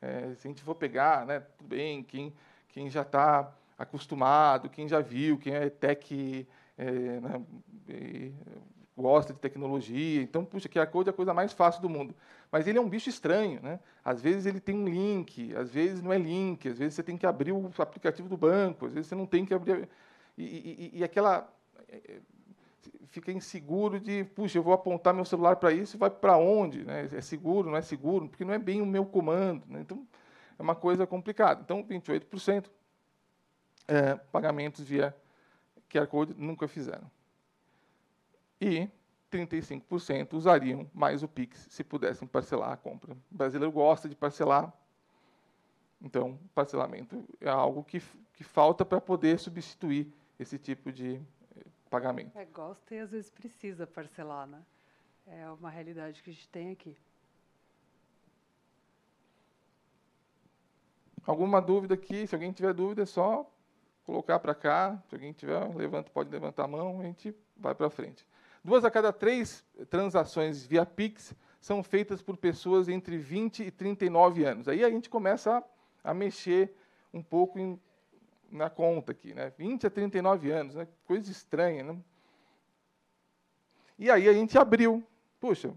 É, 0.01 0.35
se 0.35 0.49
a 0.49 0.51
gente 0.51 0.63
for 0.63 0.75
pegar, 0.75 1.25
né, 1.25 1.41
tudo 1.57 1.69
bem, 1.69 2.03
quem, 2.03 2.35
quem 2.69 2.91
já 2.91 3.03
está 3.03 3.55
acostumado, 3.79 4.69
quem 4.69 4.89
já 4.89 5.01
viu, 5.01 5.39
quem 5.39 5.55
é 5.55 5.71
tech, 5.71 6.47
é, 6.77 6.91
né, 7.21 7.43
gosta 8.97 9.33
de 9.33 9.39
tecnologia. 9.39 10.21
Então, 10.21 10.45
puxa, 10.45 10.69
QR 10.69 10.87
Code 10.87 11.09
é 11.09 11.13
a 11.13 11.15
coisa 11.15 11.33
mais 11.33 11.53
fácil 11.53 11.81
do 11.81 11.89
mundo. 11.89 12.15
Mas 12.51 12.67
ele 12.67 12.79
é 12.79 12.81
um 12.81 12.89
bicho 12.89 13.09
estranho. 13.09 13.61
Né? 13.63 13.79
Às 14.05 14.21
vezes 14.21 14.47
ele 14.47 14.59
tem 14.59 14.75
um 14.77 14.89
link, 14.89 15.55
às 15.55 15.71
vezes 15.71 16.03
não 16.03 16.13
é 16.13 16.19
link, 16.19 16.69
às 16.69 16.79
vezes 16.79 16.95
você 16.95 17.03
tem 17.05 17.17
que 17.17 17.25
abrir 17.25 17.53
o 17.53 17.71
aplicativo 17.79 18.29
do 18.29 18.37
banco, 18.37 18.87
às 18.87 18.93
vezes 18.93 19.09
você 19.09 19.15
não 19.15 19.27
tem 19.27 19.45
que 19.45 19.55
abrir 19.55 19.89
e, 20.43 20.91
e, 20.95 20.99
e 20.99 21.05
aquela 21.05 21.49
é, 21.89 21.97
é, 21.97 22.21
fica 23.07 23.31
inseguro 23.31 24.01
de, 24.01 24.25
puxa, 24.25 24.59
eu 24.59 24.63
vou 24.63 24.73
apontar 24.73 25.15
meu 25.15 25.25
celular 25.25 25.57
para 25.57 25.73
isso, 25.73 25.99
vai 25.99 26.11
para 26.11 26.37
onde? 26.37 26.85
Né? 26.85 27.09
É 27.13 27.21
seguro, 27.21 27.71
não 27.71 27.77
é 27.77 27.83
seguro? 27.83 28.29
Porque 28.29 28.45
não 28.45 28.55
é 28.55 28.59
bem 28.59 28.81
o 28.81 28.87
meu 28.87 29.05
comando. 29.05 29.65
Né? 29.69 29.81
Então, 29.81 30.07
é 30.59 30.63
uma 30.63 30.75
coisa 30.75 31.07
complicada. 31.07 31.61
Então, 31.63 31.85
28% 31.85 32.67
é, 33.87 34.15
pagamentos 34.15 34.85
via 34.85 35.15
QR 35.91 36.07
Code 36.07 36.35
nunca 36.37 36.67
fizeram. 36.67 37.11
E 38.61 38.89
35% 39.31 40.35
usariam 40.35 40.91
mais 40.95 41.23
o 41.23 41.29
Pix 41.29 41.67
se 41.71 41.85
pudessem 41.85 42.27
parcelar 42.27 42.73
a 42.73 42.77
compra. 42.77 43.13
O 43.13 43.37
brasileiro 43.37 43.73
gosta 43.73 44.09
de 44.09 44.15
parcelar, 44.15 44.73
então, 46.01 46.39
parcelamento 46.53 47.25
é 47.41 47.49
algo 47.49 47.85
que, 47.85 48.03
que 48.33 48.43
falta 48.43 48.85
para 48.85 49.01
poder 49.01 49.39
substituir 49.39 50.13
esse 50.43 50.59
tipo 50.59 50.93
de 50.93 51.21
eh, 51.57 51.65
pagamento. 51.89 52.37
É, 52.39 52.45
gosta 52.45 52.95
e 52.95 52.99
às 52.99 53.11
vezes 53.11 53.31
precisa 53.31 53.87
parcelar, 53.87 54.47
né? 54.47 54.63
É 55.27 55.49
uma 55.51 55.71
realidade 55.71 56.23
que 56.23 56.31
a 56.31 56.33
gente 56.33 56.49
tem 56.49 56.73
aqui. 56.73 56.97
Alguma 61.25 61.63
dúvida 61.63 61.95
aqui? 61.95 62.27
Se 62.27 62.35
alguém 62.35 62.53
tiver 62.53 62.75
dúvida, 62.75 63.03
é 63.03 63.07
só 63.07 63.49
colocar 64.05 64.41
para 64.41 64.55
cá. 64.55 65.01
Se 65.09 65.15
alguém 65.15 65.33
tiver, 65.33 65.75
levanta, 65.75 66.11
pode 66.11 66.29
levantar 66.29 66.65
a 66.65 66.69
mão, 66.69 67.01
a 67.01 67.05
gente 67.05 67.35
vai 67.57 67.75
para 67.75 67.89
frente. 67.89 68.27
Duas 68.65 68.85
a 68.85 68.91
cada 68.91 69.13
três 69.13 69.65
transações 69.89 70.65
via 70.65 70.85
Pix 70.85 71.35
são 71.61 71.83
feitas 71.83 72.21
por 72.21 72.37
pessoas 72.37 72.89
entre 72.89 73.17
20 73.17 73.63
e 73.63 73.71
39 73.71 74.45
anos. 74.45 74.69
Aí 74.69 74.85
a 74.85 74.91
gente 74.91 75.09
começa 75.09 75.59
a, 75.59 76.11
a 76.11 76.15
mexer 76.15 76.75
um 77.15 77.23
pouco 77.23 77.59
em 77.59 77.81
na 78.53 78.69
conta 78.69 79.13
aqui, 79.13 79.35
né? 79.35 79.51
20 79.57 79.87
a 79.87 79.91
39 79.91 80.51
anos, 80.51 80.75
né? 80.75 80.87
coisa 81.07 81.31
estranha. 81.31 81.83
Né? 81.83 81.99
E 83.99 84.11
aí 84.11 84.29
a 84.29 84.33
gente 84.33 84.57
abriu. 84.59 85.03
Puxa, 85.41 85.75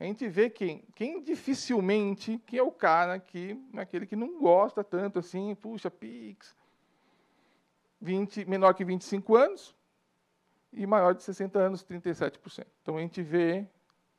a 0.00 0.04
gente 0.04 0.26
vê 0.28 0.48
quem, 0.48 0.84
quem 0.94 1.20
dificilmente, 1.20 2.40
quem 2.46 2.58
é 2.60 2.62
o 2.62 2.70
cara 2.70 3.18
que, 3.18 3.60
aquele 3.76 4.06
que 4.06 4.16
não 4.16 4.38
gosta 4.38 4.84
tanto 4.84 5.18
assim, 5.18 5.54
puxa, 5.56 5.90
Pix, 5.90 6.56
20, 8.00 8.44
menor 8.44 8.72
que 8.74 8.84
25 8.84 9.36
anos 9.36 9.74
e 10.72 10.86
maior 10.86 11.14
de 11.14 11.22
60 11.22 11.58
anos, 11.58 11.84
37%. 11.84 12.64
Então 12.80 12.96
a 12.96 13.00
gente 13.00 13.20
vê 13.22 13.66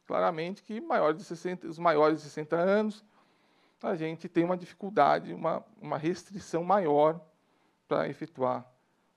claramente 0.05 0.61
que 0.61 0.81
maior 0.81 1.13
de 1.13 1.23
60, 1.23 1.67
os 1.67 1.79
maiores 1.79 2.17
de 2.17 2.23
60 2.23 2.55
anos 2.57 3.05
a 3.88 3.95
gente 3.95 4.27
tem 4.27 4.43
uma 4.43 4.57
dificuldade, 4.57 5.33
uma, 5.33 5.65
uma 5.81 5.98
restrição 5.98 6.63
maior 6.63 7.19
para 7.88 8.07
efetuar 8.07 8.69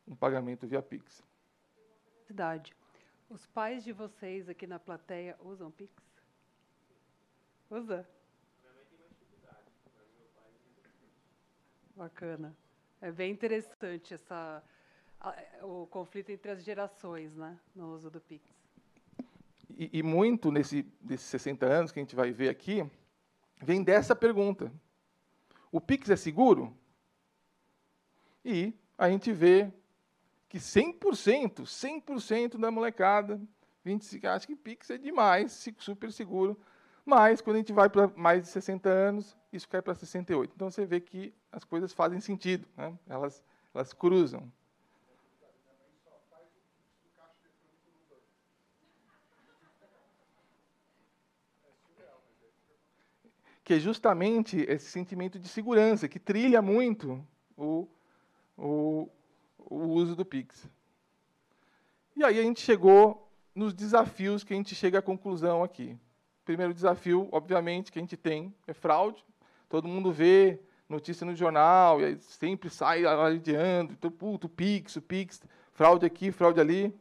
um 0.06 0.14
pagamento 0.14 0.66
via 0.66 0.80
Pix. 0.80 1.22
Verdade. 2.28 2.74
Os 3.28 3.46
pais 3.46 3.82
de 3.82 3.92
vocês 3.92 4.48
aqui 4.48 4.66
na 4.66 4.78
plateia 4.78 5.36
usam 5.40 5.70
Pix? 5.70 5.92
Usa? 7.70 8.06
Bacana. 11.96 12.54
É 13.00 13.10
bem 13.10 13.32
interessante 13.32 14.14
essa, 14.14 14.62
o 15.62 15.86
conflito 15.86 16.30
entre 16.30 16.50
as 16.50 16.62
gerações 16.62 17.34
né, 17.34 17.58
no 17.74 17.94
uso 17.94 18.10
do 18.10 18.20
Pix. 18.20 18.44
E, 19.76 19.98
e 19.98 20.02
muito 20.02 20.50
nesse, 20.50 20.82
desses 21.00 21.26
60 21.26 21.66
anos 21.66 21.92
que 21.92 21.98
a 21.98 22.02
gente 22.02 22.14
vai 22.14 22.30
ver 22.30 22.48
aqui, 22.48 22.88
vem 23.62 23.82
dessa 23.82 24.14
pergunta: 24.14 24.72
o 25.70 25.80
Pix 25.80 26.10
é 26.10 26.16
seguro? 26.16 26.76
E 28.44 28.74
a 28.98 29.08
gente 29.08 29.32
vê 29.32 29.72
que 30.48 30.58
100%, 30.58 31.62
100% 31.62 32.58
da 32.58 32.70
molecada, 32.70 33.40
25, 33.84 34.26
acha 34.26 34.46
que 34.46 34.56
Pix 34.56 34.90
é 34.90 34.98
demais, 34.98 35.66
super 35.78 36.12
seguro. 36.12 36.60
Mas, 37.04 37.40
quando 37.40 37.56
a 37.56 37.58
gente 37.58 37.72
vai 37.72 37.88
para 37.88 38.08
mais 38.08 38.42
de 38.42 38.48
60 38.48 38.88
anos, 38.88 39.36
isso 39.52 39.68
cai 39.68 39.82
para 39.82 39.94
68. 39.94 40.52
Então, 40.54 40.70
você 40.70 40.86
vê 40.86 41.00
que 41.00 41.34
as 41.50 41.64
coisas 41.64 41.92
fazem 41.92 42.20
sentido, 42.20 42.66
né? 42.76 42.96
elas, 43.08 43.42
elas 43.74 43.92
cruzam. 43.92 44.50
Que 53.72 53.76
é 53.76 53.80
justamente 53.80 54.66
esse 54.68 54.90
sentimento 54.90 55.38
de 55.38 55.48
segurança, 55.48 56.06
que 56.06 56.18
trilha 56.18 56.60
muito 56.60 57.26
o, 57.56 57.88
o, 58.54 59.08
o 59.58 59.76
uso 59.92 60.14
do 60.14 60.26
Pix. 60.26 60.68
E 62.14 62.22
aí 62.22 62.38
a 62.38 62.42
gente 62.42 62.60
chegou 62.60 63.32
nos 63.54 63.72
desafios 63.72 64.44
que 64.44 64.52
a 64.52 64.56
gente 64.56 64.74
chega 64.74 64.98
à 64.98 65.02
conclusão 65.02 65.64
aqui. 65.64 65.96
Primeiro 66.44 66.74
desafio, 66.74 67.30
obviamente, 67.32 67.90
que 67.90 67.98
a 67.98 68.02
gente 68.02 68.14
tem 68.14 68.54
é 68.66 68.74
fraude. 68.74 69.24
Todo 69.70 69.88
mundo 69.88 70.12
vê 70.12 70.60
notícia 70.86 71.24
no 71.24 71.34
jornal 71.34 71.98
e 72.02 72.20
sempre 72.20 72.68
sai 72.68 73.06
alardeando, 73.06 73.94
então, 73.94 74.10
puto, 74.10 74.50
Pix, 74.50 74.96
o 74.96 75.00
Pix, 75.00 75.40
fraude 75.72 76.04
aqui, 76.04 76.30
fraude 76.30 76.60
ali. 76.60 76.94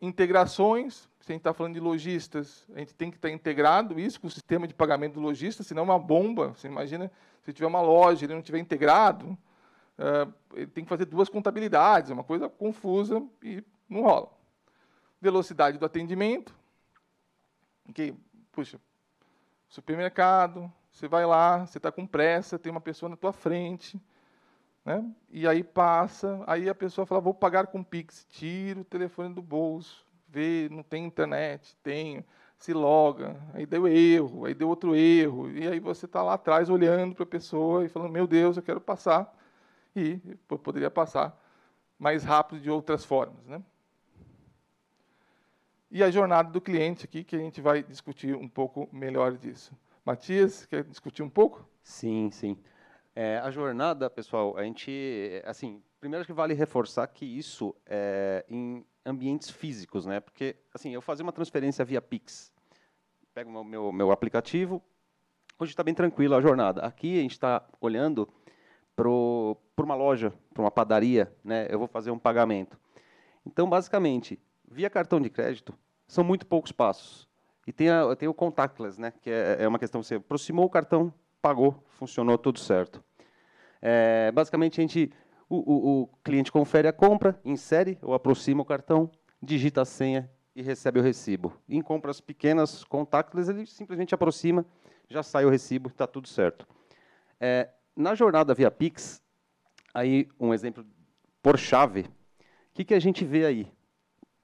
Integrações, 0.00 1.08
se 1.26 1.32
a 1.32 1.34
gente 1.34 1.40
está 1.40 1.52
falando 1.52 1.74
de 1.74 1.80
lojistas, 1.80 2.64
a 2.72 2.78
gente 2.78 2.94
tem 2.94 3.10
que 3.10 3.16
estar 3.16 3.28
integrado 3.28 3.98
isso 3.98 4.20
com 4.20 4.28
o 4.28 4.30
sistema 4.30 4.64
de 4.64 4.72
pagamento 4.72 5.14
do 5.14 5.20
lojista, 5.20 5.64
senão 5.64 5.82
é 5.82 5.84
uma 5.86 5.98
bomba. 5.98 6.50
Você 6.50 6.68
imagina 6.68 7.10
se 7.42 7.52
tiver 7.52 7.66
uma 7.66 7.80
loja 7.80 8.22
e 8.22 8.26
ele 8.26 8.34
não 8.34 8.38
estiver 8.38 8.60
integrado, 8.60 9.36
uh, 9.98 10.32
ele 10.54 10.68
tem 10.68 10.84
que 10.84 10.88
fazer 10.88 11.04
duas 11.04 11.28
contabilidades, 11.28 12.12
é 12.12 12.14
uma 12.14 12.22
coisa 12.22 12.48
confusa 12.48 13.20
e 13.42 13.60
não 13.88 14.02
rola. 14.02 14.30
Velocidade 15.20 15.78
do 15.78 15.84
atendimento, 15.84 16.54
que, 17.92 18.14
puxa, 18.52 18.78
supermercado, 19.68 20.72
você 20.92 21.08
vai 21.08 21.26
lá, 21.26 21.66
você 21.66 21.78
está 21.80 21.90
com 21.90 22.06
pressa, 22.06 22.56
tem 22.56 22.70
uma 22.70 22.80
pessoa 22.80 23.10
na 23.10 23.16
tua 23.16 23.32
frente, 23.32 24.00
né? 24.84 25.04
e 25.28 25.48
aí 25.48 25.64
passa, 25.64 26.44
aí 26.46 26.68
a 26.68 26.74
pessoa 26.74 27.04
fala, 27.04 27.20
vou 27.20 27.34
pagar 27.34 27.66
com 27.66 27.82
Pix, 27.82 28.24
tira 28.30 28.78
o 28.78 28.84
telefone 28.84 29.34
do 29.34 29.42
bolso, 29.42 30.05
vê, 30.28 30.68
não 30.70 30.82
tem 30.82 31.04
internet, 31.04 31.76
tenho, 31.82 32.24
se 32.58 32.72
loga, 32.72 33.40
aí 33.52 33.66
deu 33.66 33.86
erro, 33.86 34.46
aí 34.46 34.54
deu 34.54 34.68
outro 34.68 34.94
erro, 34.94 35.50
e 35.50 35.66
aí 35.68 35.78
você 35.78 36.06
está 36.06 36.22
lá 36.22 36.34
atrás 36.34 36.70
olhando 36.70 37.14
para 37.14 37.24
a 37.24 37.26
pessoa 37.26 37.84
e 37.84 37.88
falando, 37.88 38.10
meu 38.10 38.26
Deus, 38.26 38.56
eu 38.56 38.62
quero 38.62 38.80
passar, 38.80 39.32
e 39.94 40.20
eu 40.48 40.58
poderia 40.58 40.90
passar 40.90 41.38
mais 41.98 42.24
rápido 42.24 42.60
de 42.60 42.70
outras 42.70 43.04
formas. 43.04 43.44
Né? 43.46 43.62
E 45.90 46.02
a 46.02 46.10
jornada 46.10 46.50
do 46.50 46.60
cliente 46.60 47.04
aqui, 47.04 47.24
que 47.24 47.36
a 47.36 47.38
gente 47.38 47.60
vai 47.60 47.82
discutir 47.82 48.34
um 48.34 48.48
pouco 48.48 48.88
melhor 48.92 49.36
disso. 49.36 49.72
Matias, 50.04 50.66
quer 50.66 50.84
discutir 50.84 51.22
um 51.22 51.30
pouco? 51.30 51.66
Sim, 51.82 52.30
sim. 52.30 52.58
É, 53.14 53.38
a 53.38 53.50
jornada, 53.50 54.10
pessoal, 54.10 54.56
a 54.58 54.62
gente, 54.62 55.42
assim, 55.44 55.82
primeiro 55.98 56.26
que 56.26 56.32
vale 56.32 56.52
reforçar 56.52 57.06
que 57.06 57.24
isso 57.24 57.74
é 57.86 58.44
em 58.48 58.84
ambientes 59.06 59.50
físicos, 59.50 60.04
né? 60.04 60.20
Porque, 60.20 60.56
assim, 60.74 60.92
eu 60.92 61.00
fazer 61.00 61.22
uma 61.22 61.32
transferência 61.32 61.84
via 61.84 62.02
Pix, 62.02 62.52
pego 63.32 63.50
o 63.50 63.64
meu, 63.64 63.92
meu 63.92 64.10
aplicativo, 64.10 64.82
hoje 65.58 65.72
está 65.72 65.82
bem 65.82 65.94
tranquilo 65.94 66.34
a 66.34 66.40
jornada. 66.40 66.80
Aqui 66.82 67.18
a 67.18 67.22
gente 67.22 67.32
está 67.32 67.64
olhando 67.80 68.28
para 68.96 69.08
uma 69.08 69.94
loja, 69.94 70.32
para 70.52 70.62
uma 70.62 70.70
padaria, 70.70 71.32
né? 71.44 71.68
Eu 71.70 71.78
vou 71.78 71.86
fazer 71.86 72.10
um 72.10 72.18
pagamento. 72.18 72.78
Então, 73.46 73.68
basicamente, 73.68 74.40
via 74.68 74.90
cartão 74.90 75.20
de 75.20 75.30
crédito, 75.30 75.72
são 76.08 76.24
muito 76.24 76.46
poucos 76.46 76.72
passos. 76.72 77.28
E 77.66 77.72
tem, 77.72 77.88
a, 77.88 78.16
tem 78.16 78.28
o 78.28 78.34
contactless, 78.34 79.00
né? 79.00 79.12
Que 79.22 79.30
é, 79.30 79.58
é 79.60 79.68
uma 79.68 79.78
questão, 79.78 80.02
você 80.02 80.16
aproximou 80.16 80.64
o 80.64 80.70
cartão, 80.70 81.12
pagou, 81.40 81.80
funcionou 81.90 82.36
tudo 82.36 82.58
certo. 82.58 83.02
É, 83.80 84.32
basicamente, 84.32 84.80
a 84.80 84.82
gente 84.82 85.12
o, 85.48 85.56
o, 85.56 86.02
o, 86.02 86.06
cliente 86.24 86.50
confere 86.50 86.88
a 86.88 86.92
compra, 86.92 87.40
insere 87.44 87.98
ou 88.02 88.14
aproxima 88.14 88.62
o 88.62 88.64
cartão, 88.64 89.10
digita 89.40 89.82
a 89.82 89.84
senha 89.84 90.30
e 90.54 90.62
recebe 90.62 90.98
o 90.98 91.02
recibo. 91.02 91.52
Em 91.68 91.80
compras 91.80 92.20
pequenas, 92.20 92.82
contactless, 92.84 93.50
ele 93.50 93.66
simplesmente 93.66 94.14
aproxima, 94.14 94.64
já 95.08 95.22
sai 95.22 95.44
o 95.44 95.50
recibo, 95.50 95.88
está 95.88 96.06
tudo 96.06 96.28
certo. 96.28 96.66
É, 97.40 97.70
na 97.94 98.14
jornada 98.14 98.54
via 98.54 98.70
Pix, 98.70 99.22
aí 99.94 100.28
um 100.38 100.52
exemplo 100.52 100.84
por 101.42 101.58
chave, 101.58 102.02
o 102.02 102.74
que, 102.74 102.84
que 102.84 102.94
a 102.94 103.00
gente 103.00 103.24
vê 103.24 103.46
aí? 103.46 103.72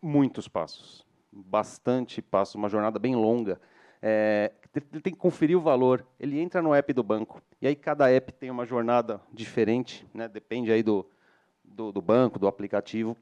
Muitos 0.00 0.48
passos, 0.48 1.06
bastante 1.30 2.22
passos, 2.22 2.54
uma 2.54 2.68
jornada 2.68 2.98
bem 2.98 3.14
longa. 3.14 3.60
É, 4.02 4.50
ele 4.74 5.00
tem 5.00 5.12
que 5.12 5.18
conferir 5.18 5.56
o 5.56 5.60
valor. 5.60 6.04
Ele 6.18 6.40
entra 6.40 6.60
no 6.60 6.74
app 6.74 6.92
do 6.92 7.02
banco. 7.02 7.40
E 7.60 7.66
aí 7.66 7.76
cada 7.76 8.10
app 8.10 8.32
tem 8.32 8.50
uma 8.50 8.66
jornada 8.66 9.20
diferente, 9.32 10.04
né? 10.12 10.26
depende 10.26 10.72
aí 10.72 10.82
do, 10.82 11.06
do, 11.62 11.92
do 11.92 12.02
banco, 12.02 12.38
do 12.38 12.48
aplicativo. 12.48 13.16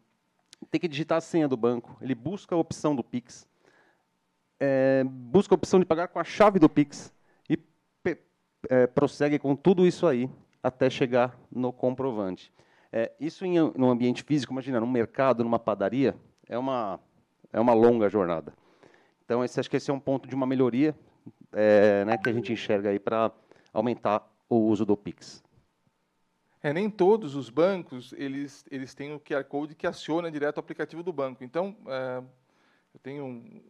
Tem 0.70 0.80
que 0.80 0.88
digitar 0.88 1.18
a 1.18 1.20
senha 1.20 1.46
do 1.46 1.56
banco. 1.56 1.96
Ele 2.00 2.14
busca 2.14 2.54
a 2.54 2.58
opção 2.58 2.96
do 2.96 3.04
Pix. 3.04 3.46
É, 4.58 5.04
busca 5.04 5.54
a 5.54 5.56
opção 5.56 5.78
de 5.78 5.86
pagar 5.86 6.08
com 6.08 6.18
a 6.18 6.24
chave 6.24 6.58
do 6.58 6.68
Pix. 6.68 7.12
E 7.48 7.58
é, 8.68 8.86
prossegue 8.86 9.38
com 9.38 9.54
tudo 9.54 9.86
isso 9.86 10.06
aí 10.06 10.30
até 10.62 10.88
chegar 10.88 11.38
no 11.50 11.72
comprovante. 11.72 12.52
É, 12.92 13.12
isso 13.20 13.44
em 13.44 13.60
um 13.60 13.88
ambiente 13.88 14.22
físico, 14.22 14.52
imagina, 14.52 14.80
num 14.80 14.90
mercado, 14.90 15.44
numa 15.44 15.58
padaria, 15.58 16.16
é 16.48 16.58
uma, 16.58 16.98
é 17.52 17.60
uma 17.60 17.72
longa 17.72 18.08
jornada. 18.08 18.52
Então, 19.30 19.44
esse, 19.44 19.60
acho 19.60 19.70
que 19.70 19.76
esse 19.76 19.88
é 19.88 19.94
um 19.94 20.00
ponto 20.00 20.28
de 20.28 20.34
uma 20.34 20.44
melhoria 20.44 20.92
é, 21.52 22.04
né, 22.04 22.18
que 22.18 22.28
a 22.28 22.32
gente 22.32 22.52
enxerga 22.52 22.90
aí 22.90 22.98
para 22.98 23.30
aumentar 23.72 24.28
o 24.48 24.56
uso 24.56 24.84
do 24.84 24.96
Pix. 24.96 25.40
É, 26.60 26.72
nem 26.72 26.90
todos 26.90 27.36
os 27.36 27.48
bancos 27.48 28.12
eles, 28.18 28.64
eles 28.72 28.92
têm 28.92 29.14
o 29.14 29.20
QR 29.20 29.44
Code 29.44 29.76
que 29.76 29.86
aciona 29.86 30.32
direto 30.32 30.56
o 30.56 30.60
aplicativo 30.60 31.04
do 31.04 31.12
banco. 31.12 31.44
Então, 31.44 31.76
é, 31.86 32.20
eu 32.92 33.00
tenho, 33.00 33.62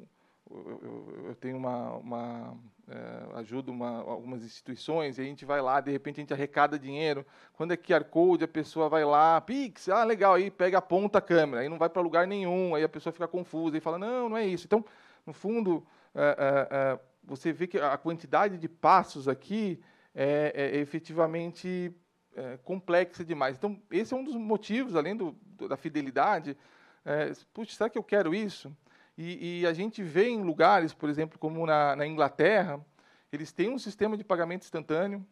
eu, 0.51 1.25
eu 1.27 1.35
tenho 1.35 1.59
uma, 1.59 1.91
uma 1.97 2.57
é, 2.89 3.39
ajudo 3.39 3.71
uma, 3.71 3.99
algumas 3.99 4.43
instituições 4.43 5.19
e 5.19 5.21
a 5.21 5.25
gente 5.25 5.45
vai 5.45 5.61
lá, 5.61 5.83
de 5.83 5.91
repente 5.91 6.21
a 6.21 6.23
gente 6.23 6.33
arrecada 6.33 6.79
dinheiro. 6.79 7.23
Quando 7.53 7.73
é 7.73 7.77
QR 7.77 8.05
Code, 8.05 8.45
a 8.45 8.49
pessoa 8.49 8.89
vai 8.89 9.05
lá, 9.05 9.39
Pix, 9.43 9.91
ah, 9.91 10.05
legal, 10.05 10.33
aí 10.33 10.51
pega, 10.51 10.79
aponta 10.79 11.19
a 11.19 11.21
câmera, 11.21 11.61
aí 11.61 11.69
não 11.69 11.77
vai 11.77 11.91
para 11.91 12.01
lugar 12.01 12.27
nenhum, 12.27 12.75
aí 12.75 12.83
a 12.83 12.89
pessoa 12.89 13.13
fica 13.13 13.29
confusa 13.29 13.77
e 13.77 13.81
fala, 13.81 13.99
não, 13.99 14.31
não 14.31 14.39
é 14.39 14.47
isso. 14.47 14.65
Então, 14.65 14.83
no 15.31 15.33
fundo, 15.33 15.87
é, 16.13 16.21
é, 16.21 16.77
é, 16.77 17.01
você 17.23 17.53
vê 17.53 17.69
que 17.69 17.79
a 17.79 17.97
quantidade 17.97 18.59
de 18.59 18.69
passos 18.69 19.29
aqui 19.29 19.81
é, 20.13 20.53
é 20.55 20.77
efetivamente 20.79 21.95
é, 22.35 22.59
complexa 22.65 23.25
demais. 23.25 23.57
Então, 23.57 23.81
esse 23.93 24.13
é 24.13 24.17
um 24.17 24.25
dos 24.25 24.35
motivos, 24.35 24.97
além 24.97 25.17
do, 25.17 25.33
da 25.69 25.77
fidelidade. 25.77 26.57
É, 27.05 27.33
Puxa, 27.55 27.77
será 27.77 27.89
que 27.89 27.97
eu 27.97 28.03
quero 28.03 28.35
isso? 28.35 28.77
E, 29.17 29.61
e, 29.61 29.67
a 29.67 29.73
gente 29.73 30.03
vê 30.03 30.29
em 30.29 30.43
lugares, 30.43 30.93
por 30.93 31.09
exemplo, 31.09 31.39
como 31.39 31.65
na, 31.65 31.95
na 31.95 32.07
Inglaterra, 32.07 32.85
eles 33.33 33.53
têm 33.53 33.71
um 33.71 33.79
sistema 33.79 34.17
de 34.17 34.25
pagamento 34.25 34.63
instantâneo, 34.63 35.25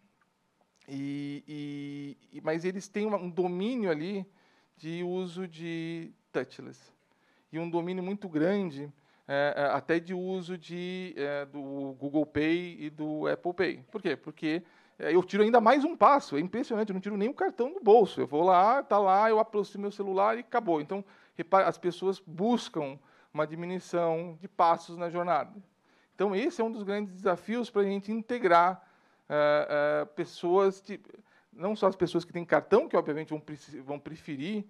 e, 0.87 2.17
e, 2.33 2.41
mas 2.41 2.65
eles 2.65 2.87
têm 2.87 3.07
um 3.07 3.29
domínio 3.29 3.91
ali 3.91 4.25
de 4.77 5.03
uso 5.03 5.49
de 5.49 6.13
touchless. 6.31 6.81
E 7.51 7.59
um 7.59 7.69
domínio 7.69 8.03
muito 8.03 8.29
grande 8.29 8.93
é, 9.31 9.53
é, 9.55 9.65
até 9.77 10.01
de 10.01 10.15
uso 10.15 10.57
de, 10.57 11.13
é, 11.15 11.45
do 11.45 11.95
Google 11.99 12.25
Pay 12.25 12.79
e 12.81 12.89
do 12.89 13.27
Apple 13.27 13.53
Pay. 13.53 13.85
Por 13.91 14.01
quê? 14.01 14.17
Porque 14.17 14.63
é, 14.99 15.15
eu 15.15 15.23
tiro 15.23 15.43
ainda 15.43 15.61
mais 15.61 15.85
um 15.85 15.95
passo. 15.95 16.39
É 16.39 16.41
impressionante, 16.41 16.89
eu 16.89 16.95
não 16.95 17.01
tiro 17.01 17.15
nem 17.15 17.29
o 17.29 17.35
cartão 17.35 17.71
do 17.71 17.79
bolso. 17.79 18.23
Eu 18.23 18.27
vou 18.27 18.43
lá, 18.43 18.81
está 18.81 18.99
lá, 18.99 19.29
eu 19.29 19.39
aproximo 19.39 19.83
meu 19.83 19.91
celular 19.91 20.39
e 20.39 20.41
acabou. 20.41 20.81
Então, 20.81 21.05
repara, 21.37 21.69
as 21.69 21.77
pessoas 21.77 22.19
buscam 22.19 22.99
uma 23.33 23.47
diminuição 23.47 24.39
de 24.41 24.49
passos 24.49 24.97
na 24.97 25.11
jornada. 25.11 25.53
Então, 26.15 26.35
esse 26.35 26.63
é 26.63 26.65
um 26.65 26.73
dos 26.73 26.83
grandes 26.83 27.13
desafios 27.13 27.69
para 27.69 27.83
a 27.83 27.85
gente 27.85 28.11
integrar 28.11 28.83
é, 29.29 30.01
é, 30.01 30.05
pessoas, 30.07 30.81
de, 30.81 30.99
não 31.53 31.77
só 31.77 31.87
as 31.87 31.97
pessoas 31.97 32.25
que 32.25 32.33
têm 32.33 32.47
cartão, 32.47 32.89
que 32.89 32.97
obviamente 32.97 33.29
vão, 33.29 33.43
vão 33.85 33.99
preferir 33.99 34.65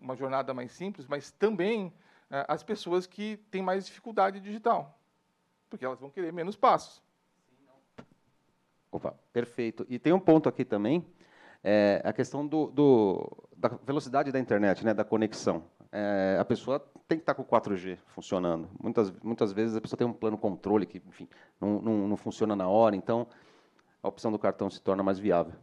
uma 0.00 0.16
jornada 0.16 0.54
mais 0.54 0.72
simples, 0.72 1.06
mas 1.06 1.30
também 1.30 1.92
as 2.30 2.62
pessoas 2.62 3.06
que 3.06 3.36
têm 3.50 3.62
mais 3.62 3.86
dificuldade 3.86 4.40
digital, 4.40 4.98
porque 5.68 5.84
elas 5.84 5.98
vão 5.98 6.10
querer 6.10 6.32
menos 6.32 6.56
passos. 6.56 7.02
Opa, 8.90 9.14
perfeito. 9.32 9.86
E 9.88 9.98
tem 9.98 10.12
um 10.12 10.20
ponto 10.20 10.48
aqui 10.48 10.64
também, 10.64 11.04
é 11.62 12.00
a 12.04 12.12
questão 12.12 12.46
do, 12.46 12.66
do, 12.68 13.48
da 13.56 13.68
velocidade 13.68 14.32
da 14.32 14.38
internet, 14.38 14.84
né, 14.84 14.94
da 14.94 15.04
conexão. 15.04 15.64
É, 15.90 16.36
a 16.38 16.44
pessoa 16.44 16.80
tem 17.06 17.18
que 17.18 17.22
estar 17.22 17.34
com 17.34 17.42
o 17.42 17.46
4G 17.46 17.98
funcionando. 18.08 18.68
Muitas, 18.80 19.10
muitas 19.22 19.52
vezes 19.52 19.76
a 19.76 19.80
pessoa 19.80 19.96
tem 19.96 20.06
um 20.06 20.12
plano 20.12 20.36
controle 20.36 20.86
que, 20.86 21.02
enfim, 21.06 21.28
não, 21.60 21.80
não, 21.80 22.08
não 22.08 22.16
funciona 22.16 22.54
na 22.54 22.68
hora, 22.68 22.94
então 22.94 23.26
a 24.02 24.08
opção 24.08 24.30
do 24.30 24.38
cartão 24.38 24.70
se 24.70 24.80
torna 24.80 25.02
mais 25.02 25.18
viável. 25.18 25.54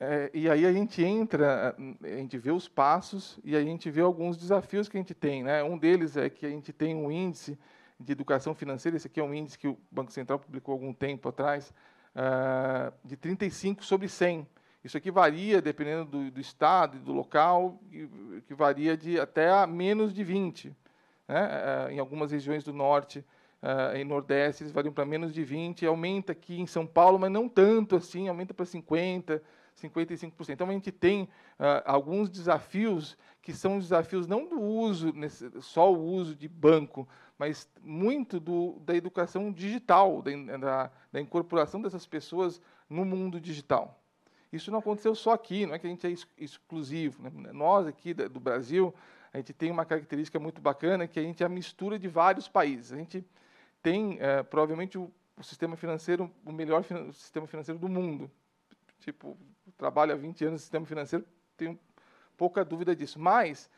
É, 0.00 0.30
e 0.32 0.48
aí 0.48 0.64
a 0.64 0.72
gente 0.72 1.02
entra, 1.02 1.74
a 2.02 2.06
gente 2.06 2.38
vê 2.38 2.52
os 2.52 2.68
passos 2.68 3.38
e 3.42 3.56
a 3.56 3.62
gente 3.62 3.90
vê 3.90 4.00
alguns 4.00 4.36
desafios 4.36 4.88
que 4.88 4.96
a 4.96 5.00
gente 5.00 5.14
tem. 5.14 5.42
Né? 5.42 5.62
Um 5.62 5.76
deles 5.76 6.16
é 6.16 6.30
que 6.30 6.46
a 6.46 6.50
gente 6.50 6.72
tem 6.72 6.94
um 6.94 7.10
índice 7.10 7.58
de 7.98 8.12
educação 8.12 8.54
financeira, 8.54 8.96
esse 8.96 9.08
aqui 9.08 9.18
é 9.18 9.24
um 9.24 9.34
índice 9.34 9.58
que 9.58 9.66
o 9.66 9.76
Banco 9.90 10.12
Central 10.12 10.38
publicou 10.38 10.72
algum 10.72 10.92
tempo 10.92 11.28
atrás, 11.28 11.74
uh, 12.14 12.92
de 13.04 13.16
35 13.16 13.84
sobre 13.84 14.08
100. 14.08 14.46
Isso 14.84 14.96
aqui 14.96 15.10
varia 15.10 15.60
dependendo 15.60 16.04
do, 16.04 16.30
do 16.30 16.40
estado 16.40 16.96
e 16.96 17.00
do 17.00 17.12
local, 17.12 17.80
que 18.46 18.54
varia 18.54 18.96
de 18.96 19.18
até 19.18 19.50
a 19.50 19.66
menos 19.66 20.14
de 20.14 20.22
20. 20.22 20.72
Né? 21.26 21.48
Uh, 21.88 21.90
em 21.90 21.98
algumas 21.98 22.30
regiões 22.30 22.62
do 22.62 22.72
norte 22.72 23.18
uh, 23.60 23.96
e 23.96 24.04
nordeste, 24.04 24.62
eles 24.62 24.72
variam 24.72 24.92
para 24.92 25.04
menos 25.04 25.34
de 25.34 25.42
20, 25.42 25.84
aumenta 25.84 26.30
aqui 26.30 26.60
em 26.60 26.66
São 26.68 26.86
Paulo, 26.86 27.18
mas 27.18 27.32
não 27.32 27.48
tanto 27.48 27.96
assim, 27.96 28.28
aumenta 28.28 28.54
para 28.54 28.64
50%, 28.64 29.40
55%. 29.80 30.50
Então, 30.50 30.68
a 30.68 30.72
gente 30.72 30.90
tem 30.90 31.22
uh, 31.22 31.82
alguns 31.84 32.28
desafios 32.28 33.16
que 33.40 33.52
são 33.52 33.78
desafios 33.78 34.26
não 34.26 34.46
do 34.46 34.60
uso, 34.60 35.12
só 35.60 35.92
o 35.92 35.98
uso 35.98 36.34
de 36.34 36.48
banco, 36.48 37.08
mas 37.38 37.68
muito 37.82 38.38
do, 38.40 38.78
da 38.80 38.94
educação 38.94 39.52
digital, 39.52 40.20
da, 40.20 40.56
da, 40.58 40.90
da, 41.12 41.20
incorporação 41.20 41.80
dessas 41.80 42.06
pessoas 42.06 42.60
no 42.90 43.04
mundo 43.04 43.40
digital. 43.40 44.02
Isso 44.52 44.70
não 44.70 44.80
aconteceu 44.80 45.14
só 45.14 45.32
aqui, 45.32 45.64
não 45.64 45.74
é 45.74 45.78
que 45.78 45.86
a 45.86 45.90
gente 45.90 46.06
é 46.06 46.14
exclusivo. 46.36 47.22
Né? 47.22 47.52
Nós, 47.52 47.86
aqui 47.86 48.12
do 48.12 48.40
Brasil, 48.40 48.94
a 49.32 49.38
gente 49.38 49.52
tem 49.52 49.70
uma 49.70 49.84
característica 49.84 50.38
muito 50.38 50.60
bacana, 50.60 51.06
que 51.06 51.20
a 51.20 51.22
gente 51.22 51.42
é 51.42 51.46
a 51.46 51.50
mistura 51.50 51.98
de 51.98 52.08
vários 52.08 52.48
países. 52.48 52.92
A 52.92 52.96
gente 52.96 53.24
tem, 53.82 54.14
uh, 54.14 54.44
provavelmente, 54.50 54.98
o, 54.98 55.10
o 55.36 55.42
sistema 55.44 55.76
financeiro, 55.76 56.30
o 56.44 56.52
melhor 56.52 56.84
sistema 57.12 57.46
financeiro 57.46 57.78
do 57.78 57.88
mundo. 57.88 58.30
Tipo, 59.00 59.38
trabalho 59.78 60.12
há 60.12 60.16
20 60.16 60.44
anos 60.44 60.52
no 60.54 60.58
sistema 60.58 60.84
financeiro, 60.84 61.24
tenho 61.56 61.78
pouca 62.36 62.64
dúvida 62.64 62.94
disso. 62.94 63.18
Mas, 63.18 63.70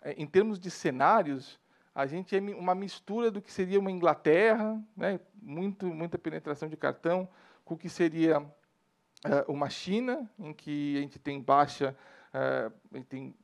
é, 0.00 0.12
em 0.12 0.26
termos 0.26 0.58
de 0.58 0.70
cenários, 0.70 1.60
a 1.94 2.06
gente 2.06 2.34
é 2.34 2.40
uma 2.40 2.74
mistura 2.74 3.30
do 3.30 3.42
que 3.42 3.52
seria 3.52 3.78
uma 3.78 3.90
Inglaterra, 3.90 4.80
né, 4.96 5.20
muito, 5.42 5.86
muita 5.86 6.16
penetração 6.16 6.68
de 6.68 6.76
cartão, 6.76 7.28
com 7.64 7.74
o 7.74 7.78
que 7.78 7.88
seria 7.88 8.40
uh, 8.40 9.52
uma 9.52 9.68
China, 9.68 10.30
em 10.38 10.52
que 10.52 10.96
a 10.96 11.00
gente 11.00 11.18
tem 11.18 11.40
baixa, 11.40 11.96
uh, 12.32 13.04
tem 13.04 13.34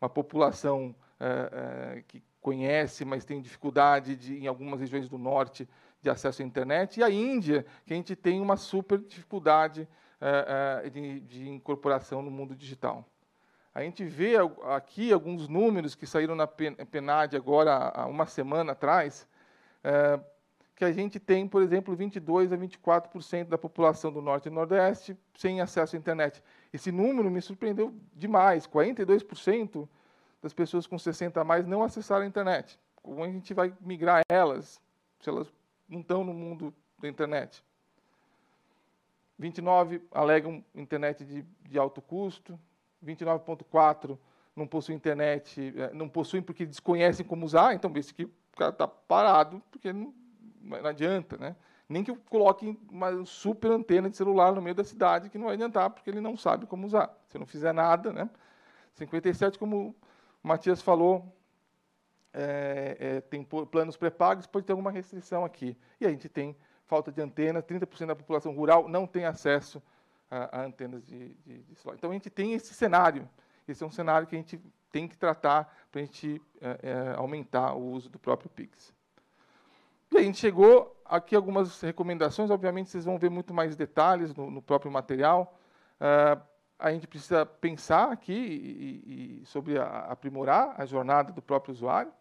uma 0.00 0.08
população 0.08 0.94
uh, 1.20 2.02
que 2.06 2.22
conhece, 2.40 3.04
mas 3.04 3.24
tem 3.24 3.40
dificuldade 3.40 4.14
de, 4.14 4.38
em 4.38 4.46
algumas 4.46 4.78
regiões 4.78 5.08
do 5.08 5.18
norte 5.18 5.68
de 6.00 6.10
acesso 6.10 6.42
à 6.42 6.44
internet, 6.44 7.00
e 7.00 7.02
a 7.02 7.10
Índia, 7.10 7.66
que 7.84 7.92
a 7.92 7.96
gente 7.96 8.14
tem 8.14 8.40
uma 8.40 8.56
super 8.56 8.98
dificuldade 8.98 9.88
de, 10.90 11.20
de 11.20 11.48
incorporação 11.48 12.22
no 12.22 12.30
mundo 12.30 12.54
digital. 12.54 13.04
A 13.76 13.82
gente 13.82 14.04
vê 14.04 14.36
aqui 14.74 15.12
alguns 15.12 15.48
números 15.48 15.94
que 15.94 16.06
saíram 16.06 16.34
na 16.34 16.46
PNAD 16.46 17.36
agora 17.36 17.92
há 17.94 18.06
uma 18.06 18.24
semana 18.24 18.72
atrás, 18.72 19.28
é, 19.84 20.18
que 20.74 20.82
a 20.82 20.90
gente 20.90 21.20
tem, 21.20 21.46
por 21.46 21.62
exemplo, 21.62 21.94
22 21.94 22.54
a 22.54 22.56
24% 22.56 23.48
da 23.48 23.58
população 23.58 24.10
do 24.10 24.22
Norte 24.22 24.46
e 24.46 24.50
Nordeste 24.50 25.14
sem 25.34 25.60
acesso 25.60 25.94
à 25.94 25.98
internet. 25.98 26.42
Esse 26.72 26.90
número 26.90 27.30
me 27.30 27.42
surpreendeu 27.42 27.94
demais. 28.14 28.66
42% 28.66 29.86
das 30.40 30.54
pessoas 30.54 30.86
com 30.86 30.98
60 30.98 31.38
a 31.38 31.44
mais 31.44 31.66
não 31.66 31.82
acessaram 31.82 32.24
a 32.24 32.26
internet. 32.26 32.78
Como 33.02 33.22
a 33.22 33.28
gente 33.28 33.52
vai 33.52 33.74
migrar 33.80 34.22
elas, 34.28 34.80
se 35.20 35.28
elas 35.28 35.52
não 35.86 36.00
estão 36.00 36.24
no 36.24 36.32
mundo 36.32 36.72
da 36.98 37.08
internet? 37.08 37.62
29 39.38 40.02
alegam 40.10 40.64
internet 40.74 41.24
de, 41.24 41.42
de 41.68 41.78
alto 41.78 42.00
custo, 42.00 42.58
29,4 43.04 44.18
não 44.54 44.66
possuem 44.66 44.96
internet, 44.96 45.74
é, 45.76 45.92
não 45.92 46.08
possuem 46.08 46.42
porque 46.42 46.64
desconhecem 46.64 47.24
como 47.26 47.44
usar, 47.44 47.74
então 47.74 47.92
esse 47.94 48.10
aqui 48.12 48.24
o 48.24 48.56
cara 48.56 48.70
está 48.70 48.88
parado, 48.88 49.62
porque 49.70 49.92
não, 49.92 50.14
não, 50.62 50.86
adianta, 50.86 51.36
né? 51.36 51.54
Nem 51.88 52.02
que 52.02 52.10
eu 52.10 52.16
coloque 52.28 52.76
uma 52.90 53.24
super 53.26 53.70
antena 53.70 54.08
de 54.08 54.16
celular 54.16 54.52
no 54.52 54.62
meio 54.62 54.74
da 54.74 54.82
cidade, 54.82 55.28
que 55.28 55.38
não 55.38 55.44
vai 55.44 55.54
adiantar, 55.54 55.90
porque 55.90 56.08
ele 56.08 56.20
não 56.20 56.36
sabe 56.36 56.66
como 56.66 56.86
usar. 56.86 57.14
Se 57.28 57.38
não 57.38 57.46
fizer 57.46 57.72
nada, 57.72 58.12
né? 58.12 58.28
57, 58.94 59.58
como 59.58 59.94
o 60.42 60.48
Matias 60.48 60.82
falou, 60.82 61.32
é, 62.32 62.96
é, 62.98 63.20
tem 63.20 63.44
planos 63.44 63.96
pré-pagos, 63.96 64.46
pode 64.46 64.66
ter 64.66 64.72
alguma 64.72 64.90
restrição 64.90 65.44
aqui. 65.44 65.76
E 66.00 66.06
a 66.06 66.10
gente 66.10 66.28
tem 66.28 66.56
falta 66.86 67.10
de 67.12 67.20
antena, 67.20 67.62
30% 67.62 68.06
da 68.06 68.16
população 68.16 68.54
rural 68.54 68.88
não 68.88 69.06
tem 69.06 69.24
acesso 69.24 69.82
a, 70.30 70.60
a 70.60 70.64
antenas 70.64 71.04
de, 71.04 71.34
de, 71.46 71.62
de, 71.62 71.74
celular. 71.74 71.96
Então, 71.96 72.10
a 72.10 72.12
gente 72.12 72.30
tem 72.30 72.52
esse 72.52 72.72
cenário. 72.74 73.28
Esse 73.66 73.82
é 73.82 73.86
um 73.86 73.90
cenário 73.90 74.26
que 74.26 74.34
a 74.34 74.38
gente 74.38 74.60
tem 74.90 75.08
que 75.08 75.16
tratar 75.16 75.72
para 75.90 76.00
a 76.00 76.04
gente 76.04 76.40
é, 76.60 76.78
é, 76.82 77.14
aumentar 77.16 77.74
o 77.74 77.82
uso 77.90 78.08
do 78.08 78.18
próprio 78.18 78.48
Pix. 78.48 78.94
E 80.12 80.18
a 80.18 80.22
gente 80.22 80.38
chegou 80.38 80.96
aqui 81.04 81.34
algumas 81.34 81.80
recomendações. 81.80 82.50
Obviamente, 82.50 82.90
vocês 82.90 83.04
vão 83.04 83.18
ver 83.18 83.28
muito 83.28 83.52
mais 83.52 83.76
detalhes 83.76 84.34
no, 84.34 84.50
no 84.50 84.62
próprio 84.62 84.90
material. 84.90 85.58
Uh, 86.00 86.40
a 86.78 86.92
gente 86.92 87.08
precisa 87.08 87.44
pensar 87.44 88.12
aqui 88.12 88.32
e, 88.32 89.40
e 89.42 89.46
sobre 89.46 89.78
a, 89.78 90.06
aprimorar 90.10 90.74
a 90.80 90.86
jornada 90.86 91.32
do 91.32 91.42
próprio 91.42 91.72
usuário 91.72 92.12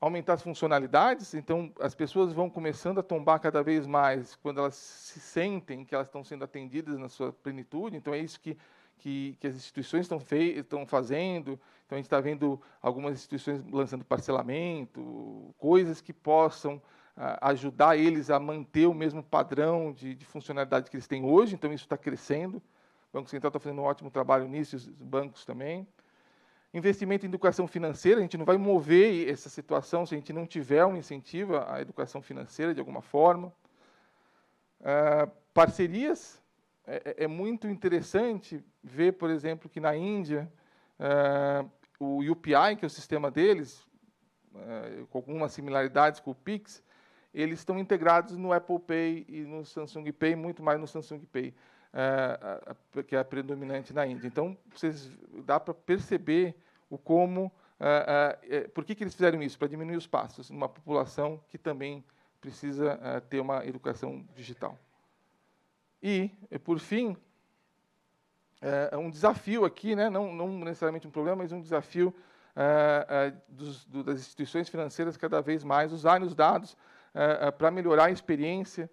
aumentar 0.00 0.34
as 0.34 0.42
funcionalidades, 0.42 1.34
então 1.34 1.72
as 1.80 1.94
pessoas 1.94 2.32
vão 2.32 2.48
começando 2.48 2.98
a 2.98 3.02
tombar 3.02 3.40
cada 3.40 3.62
vez 3.62 3.86
mais 3.86 4.36
quando 4.36 4.60
elas 4.60 4.74
se 4.74 5.18
sentem 5.18 5.84
que 5.84 5.94
elas 5.94 6.06
estão 6.06 6.22
sendo 6.22 6.44
atendidas 6.44 6.98
na 6.98 7.08
sua 7.08 7.32
plenitude, 7.32 7.96
então 7.96 8.14
é 8.14 8.18
isso 8.18 8.38
que, 8.40 8.56
que, 8.98 9.36
que 9.40 9.46
as 9.46 9.56
instituições 9.56 10.02
estão, 10.02 10.20
estão 10.56 10.86
fazendo, 10.86 11.58
então 11.84 11.96
a 11.96 11.98
gente 11.98 12.06
está 12.06 12.20
vendo 12.20 12.60
algumas 12.80 13.14
instituições 13.14 13.60
lançando 13.72 14.04
parcelamento, 14.04 15.52
coisas 15.58 16.00
que 16.00 16.12
possam 16.12 16.80
ah, 17.16 17.48
ajudar 17.50 17.96
eles 17.96 18.30
a 18.30 18.38
manter 18.38 18.86
o 18.86 18.94
mesmo 18.94 19.20
padrão 19.20 19.92
de, 19.92 20.14
de 20.14 20.24
funcionalidade 20.24 20.88
que 20.88 20.96
eles 20.96 21.08
têm 21.08 21.24
hoje, 21.24 21.56
então 21.56 21.72
isso 21.72 21.84
está 21.84 21.96
crescendo, 21.96 22.58
o 22.58 23.18
Banco 23.18 23.28
Central 23.28 23.48
está 23.48 23.58
fazendo 23.58 23.80
um 23.80 23.84
ótimo 23.84 24.12
trabalho 24.12 24.46
nisso, 24.46 24.76
os 24.76 24.86
bancos 24.86 25.44
também. 25.44 25.88
Investimento 26.78 27.26
em 27.26 27.28
educação 27.28 27.66
financeira, 27.66 28.20
a 28.20 28.22
gente 28.22 28.38
não 28.38 28.44
vai 28.44 28.56
mover 28.56 29.28
essa 29.28 29.48
situação 29.48 30.06
se 30.06 30.14
a 30.14 30.18
gente 30.18 30.32
não 30.32 30.46
tiver 30.46 30.84
um 30.86 30.96
incentivo 30.96 31.56
à 31.56 31.80
educação 31.80 32.22
financeira 32.22 32.72
de 32.72 32.78
alguma 32.78 33.02
forma. 33.02 33.52
Uh, 34.80 35.28
parcerias, 35.52 36.40
é, 36.86 37.02
é, 37.04 37.24
é, 37.24 37.26
muito 37.26 37.66
interessante 37.66 38.64
ver, 38.82 39.14
por 39.14 39.28
exemplo, 39.28 39.68
que 39.68 39.80
na 39.80 39.96
Índia, 39.96 40.50
uh, 41.00 41.68
o 41.98 42.20
UPI, 42.30 42.76
que 42.78 42.84
é 42.84 42.86
o 42.86 42.90
sistema 42.90 43.28
deles, 43.28 43.84
uh, 44.54 45.04
com 45.08 45.18
algumas 45.18 45.50
similaridades 45.52 46.20
com 46.20 46.30
o 46.30 46.34
Pix, 46.34 46.80
eles 47.34 47.58
estão 47.58 47.76
integrados 47.76 48.36
no 48.36 48.52
Apple 48.52 48.78
Pay 48.78 49.26
e 49.28 49.40
no 49.40 49.64
Samsung 49.64 50.12
Pay, 50.12 50.36
muito 50.36 50.62
mais 50.62 50.78
no 50.78 50.86
Samsung 50.86 51.26
Pay 51.26 51.52
que 53.06 53.16
é 53.16 53.18
a 53.18 53.24
predominante 53.24 53.92
na 53.94 54.06
Índia. 54.06 54.26
Então, 54.26 54.56
vocês 54.72 55.10
dá 55.44 55.58
para 55.58 55.72
perceber 55.72 56.54
o 56.90 56.96
como, 56.96 57.52
é, 57.80 58.38
é, 58.42 58.60
por 58.68 58.84
que, 58.84 58.94
que 58.94 59.04
eles 59.04 59.14
fizeram 59.14 59.42
isso? 59.42 59.58
Para 59.58 59.68
diminuir 59.68 59.96
os 59.96 60.06
passos 60.06 60.50
numa 60.50 60.68
população 60.68 61.40
que 61.48 61.56
também 61.56 62.04
precisa 62.40 62.98
ter 63.28 63.40
uma 63.40 63.66
educação 63.66 64.24
digital. 64.34 64.78
E, 66.00 66.30
por 66.62 66.78
fim, 66.78 67.16
é 68.60 68.96
um 68.96 69.10
desafio 69.10 69.64
aqui, 69.64 69.96
né? 69.96 70.08
não, 70.08 70.32
não 70.32 70.48
necessariamente 70.60 71.06
um 71.06 71.10
problema, 71.10 71.38
mas 71.38 71.50
um 71.50 71.60
desafio 71.60 72.14
dos, 73.48 73.84
do, 73.86 74.04
das 74.04 74.20
instituições 74.20 74.68
financeiras 74.68 75.16
cada 75.16 75.40
vez 75.40 75.64
mais 75.64 75.92
usarem 75.92 76.24
os 76.24 76.34
dados 76.34 76.76
para 77.56 77.72
melhorar 77.72 78.04
a 78.04 78.10
experiência 78.10 78.88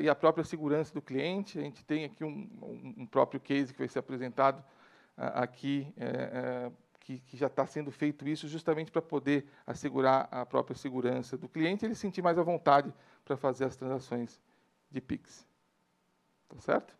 e 0.00 0.08
a 0.08 0.14
própria 0.14 0.44
segurança 0.44 0.92
do 0.92 1.00
cliente. 1.00 1.58
A 1.58 1.62
gente 1.62 1.82
tem 1.84 2.04
aqui 2.04 2.24
um, 2.24 2.94
um, 2.98 3.06
próprio 3.06 3.40
case 3.40 3.72
que 3.72 3.78
vai 3.78 3.88
ser 3.88 4.00
apresentado 4.00 4.62
aqui, 5.16 5.94
que, 7.02 7.18
que, 7.20 7.36
já 7.36 7.48
está 7.48 7.66
sendo 7.66 7.90
feito 7.90 8.28
isso 8.28 8.48
justamente 8.48 8.90
para 8.90 9.02
poder 9.02 9.46
assegurar 9.66 10.28
a 10.30 10.46
própria 10.46 10.76
segurança 10.76 11.36
do 11.36 11.48
cliente 11.48 11.84
ele 11.84 11.94
sentir 11.94 12.22
mais 12.22 12.38
à 12.38 12.42
vontade 12.42 12.94
para 13.24 13.36
fazer 13.36 13.64
as 13.64 13.76
transações 13.76 14.40
de 14.90 15.00
PIX. 15.00 15.46
Tá 16.48 16.58
certo? 16.60 16.96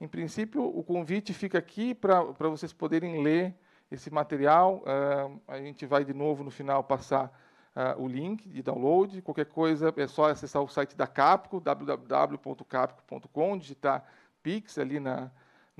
Em 0.00 0.08
princípio, 0.08 0.64
o 0.64 0.82
convite 0.82 1.34
fica 1.34 1.58
aqui 1.58 1.94
para 1.94 2.22
vocês 2.48 2.72
poderem 2.72 3.22
ler 3.22 3.54
esse 3.90 4.10
material. 4.10 4.82
a 5.46 5.58
gente 5.58 5.84
vai, 5.84 6.04
de 6.04 6.14
novo, 6.14 6.42
no 6.42 6.50
final, 6.50 6.82
passar 6.82 7.30
uh, 7.76 8.00
o 8.02 8.08
link 8.08 8.48
de 8.48 8.62
download. 8.62 9.20
Qualquer 9.20 9.44
coisa 9.46 9.92
é 9.96 10.06
só 10.06 10.30
acessar 10.30 10.62
o 10.62 10.68
site 10.68 10.96
da 10.96 11.06
Capco, 11.06 11.60
www.capco.com, 11.60 13.58
digitar 13.58 14.04
Pix 14.42 14.78
ali 14.78 14.98
na, 14.98 15.30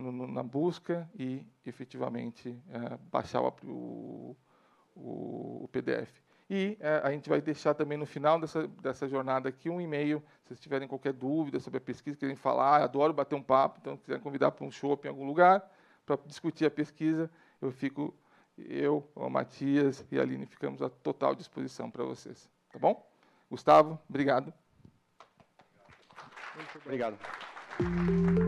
no, 0.01 0.27
na 0.27 0.43
busca 0.43 1.09
e 1.19 1.47
efetivamente 1.65 2.49
uh, 2.49 2.99
baixar 3.11 3.43
o, 3.43 4.37
o, 4.95 5.65
o 5.65 5.69
PDF. 5.71 6.11
E 6.49 6.77
uh, 6.81 7.07
a 7.07 7.11
gente 7.13 7.29
vai 7.29 7.41
deixar 7.41 7.75
também 7.75 7.97
no 7.97 8.07
final 8.07 8.41
dessa, 8.41 8.67
dessa 8.67 9.09
jornada 9.09 9.49
aqui 9.49 9.71
um 9.71 9.81
e-mail, 9.81 10.23
se 10.43 10.49
vocês 10.49 10.61
tiverem 10.61 10.89
qualquer 10.89 11.13
dúvida 11.13 11.61
sobre 11.61 11.79
a 11.79 11.81
pesquisa, 11.81 12.17
querem 12.17 12.35
falar, 12.35 12.83
adoro 12.83 13.13
bater 13.13 13.37
um 13.37 13.43
papo, 13.43 13.79
então 13.81 13.97
se 13.97 14.03
quiserem 14.03 14.23
convidar 14.23 14.51
para 14.51 14.67
um 14.67 14.71
show 14.71 14.99
em 15.05 15.09
algum 15.09 15.25
lugar, 15.25 15.63
para 16.05 16.19
discutir 16.27 16.67
a 16.67 16.71
pesquisa, 16.71 17.31
eu 17.63 17.71
fico 17.71 18.13
eu, 18.59 19.09
o 19.15 19.29
Matias 19.31 20.05
e 20.11 20.19
a 20.19 20.23
Aline 20.23 20.47
ficamos 20.47 20.83
à 20.83 20.91
total 20.91 21.35
disposição 21.35 21.91
para 21.91 22.05
vocês. 22.05 22.51
Tá 22.73 22.79
bom? 22.79 23.09
Gustavo, 23.49 23.99
obrigado. 24.09 24.53
Muito 26.57 26.79
obrigado. 26.85 28.39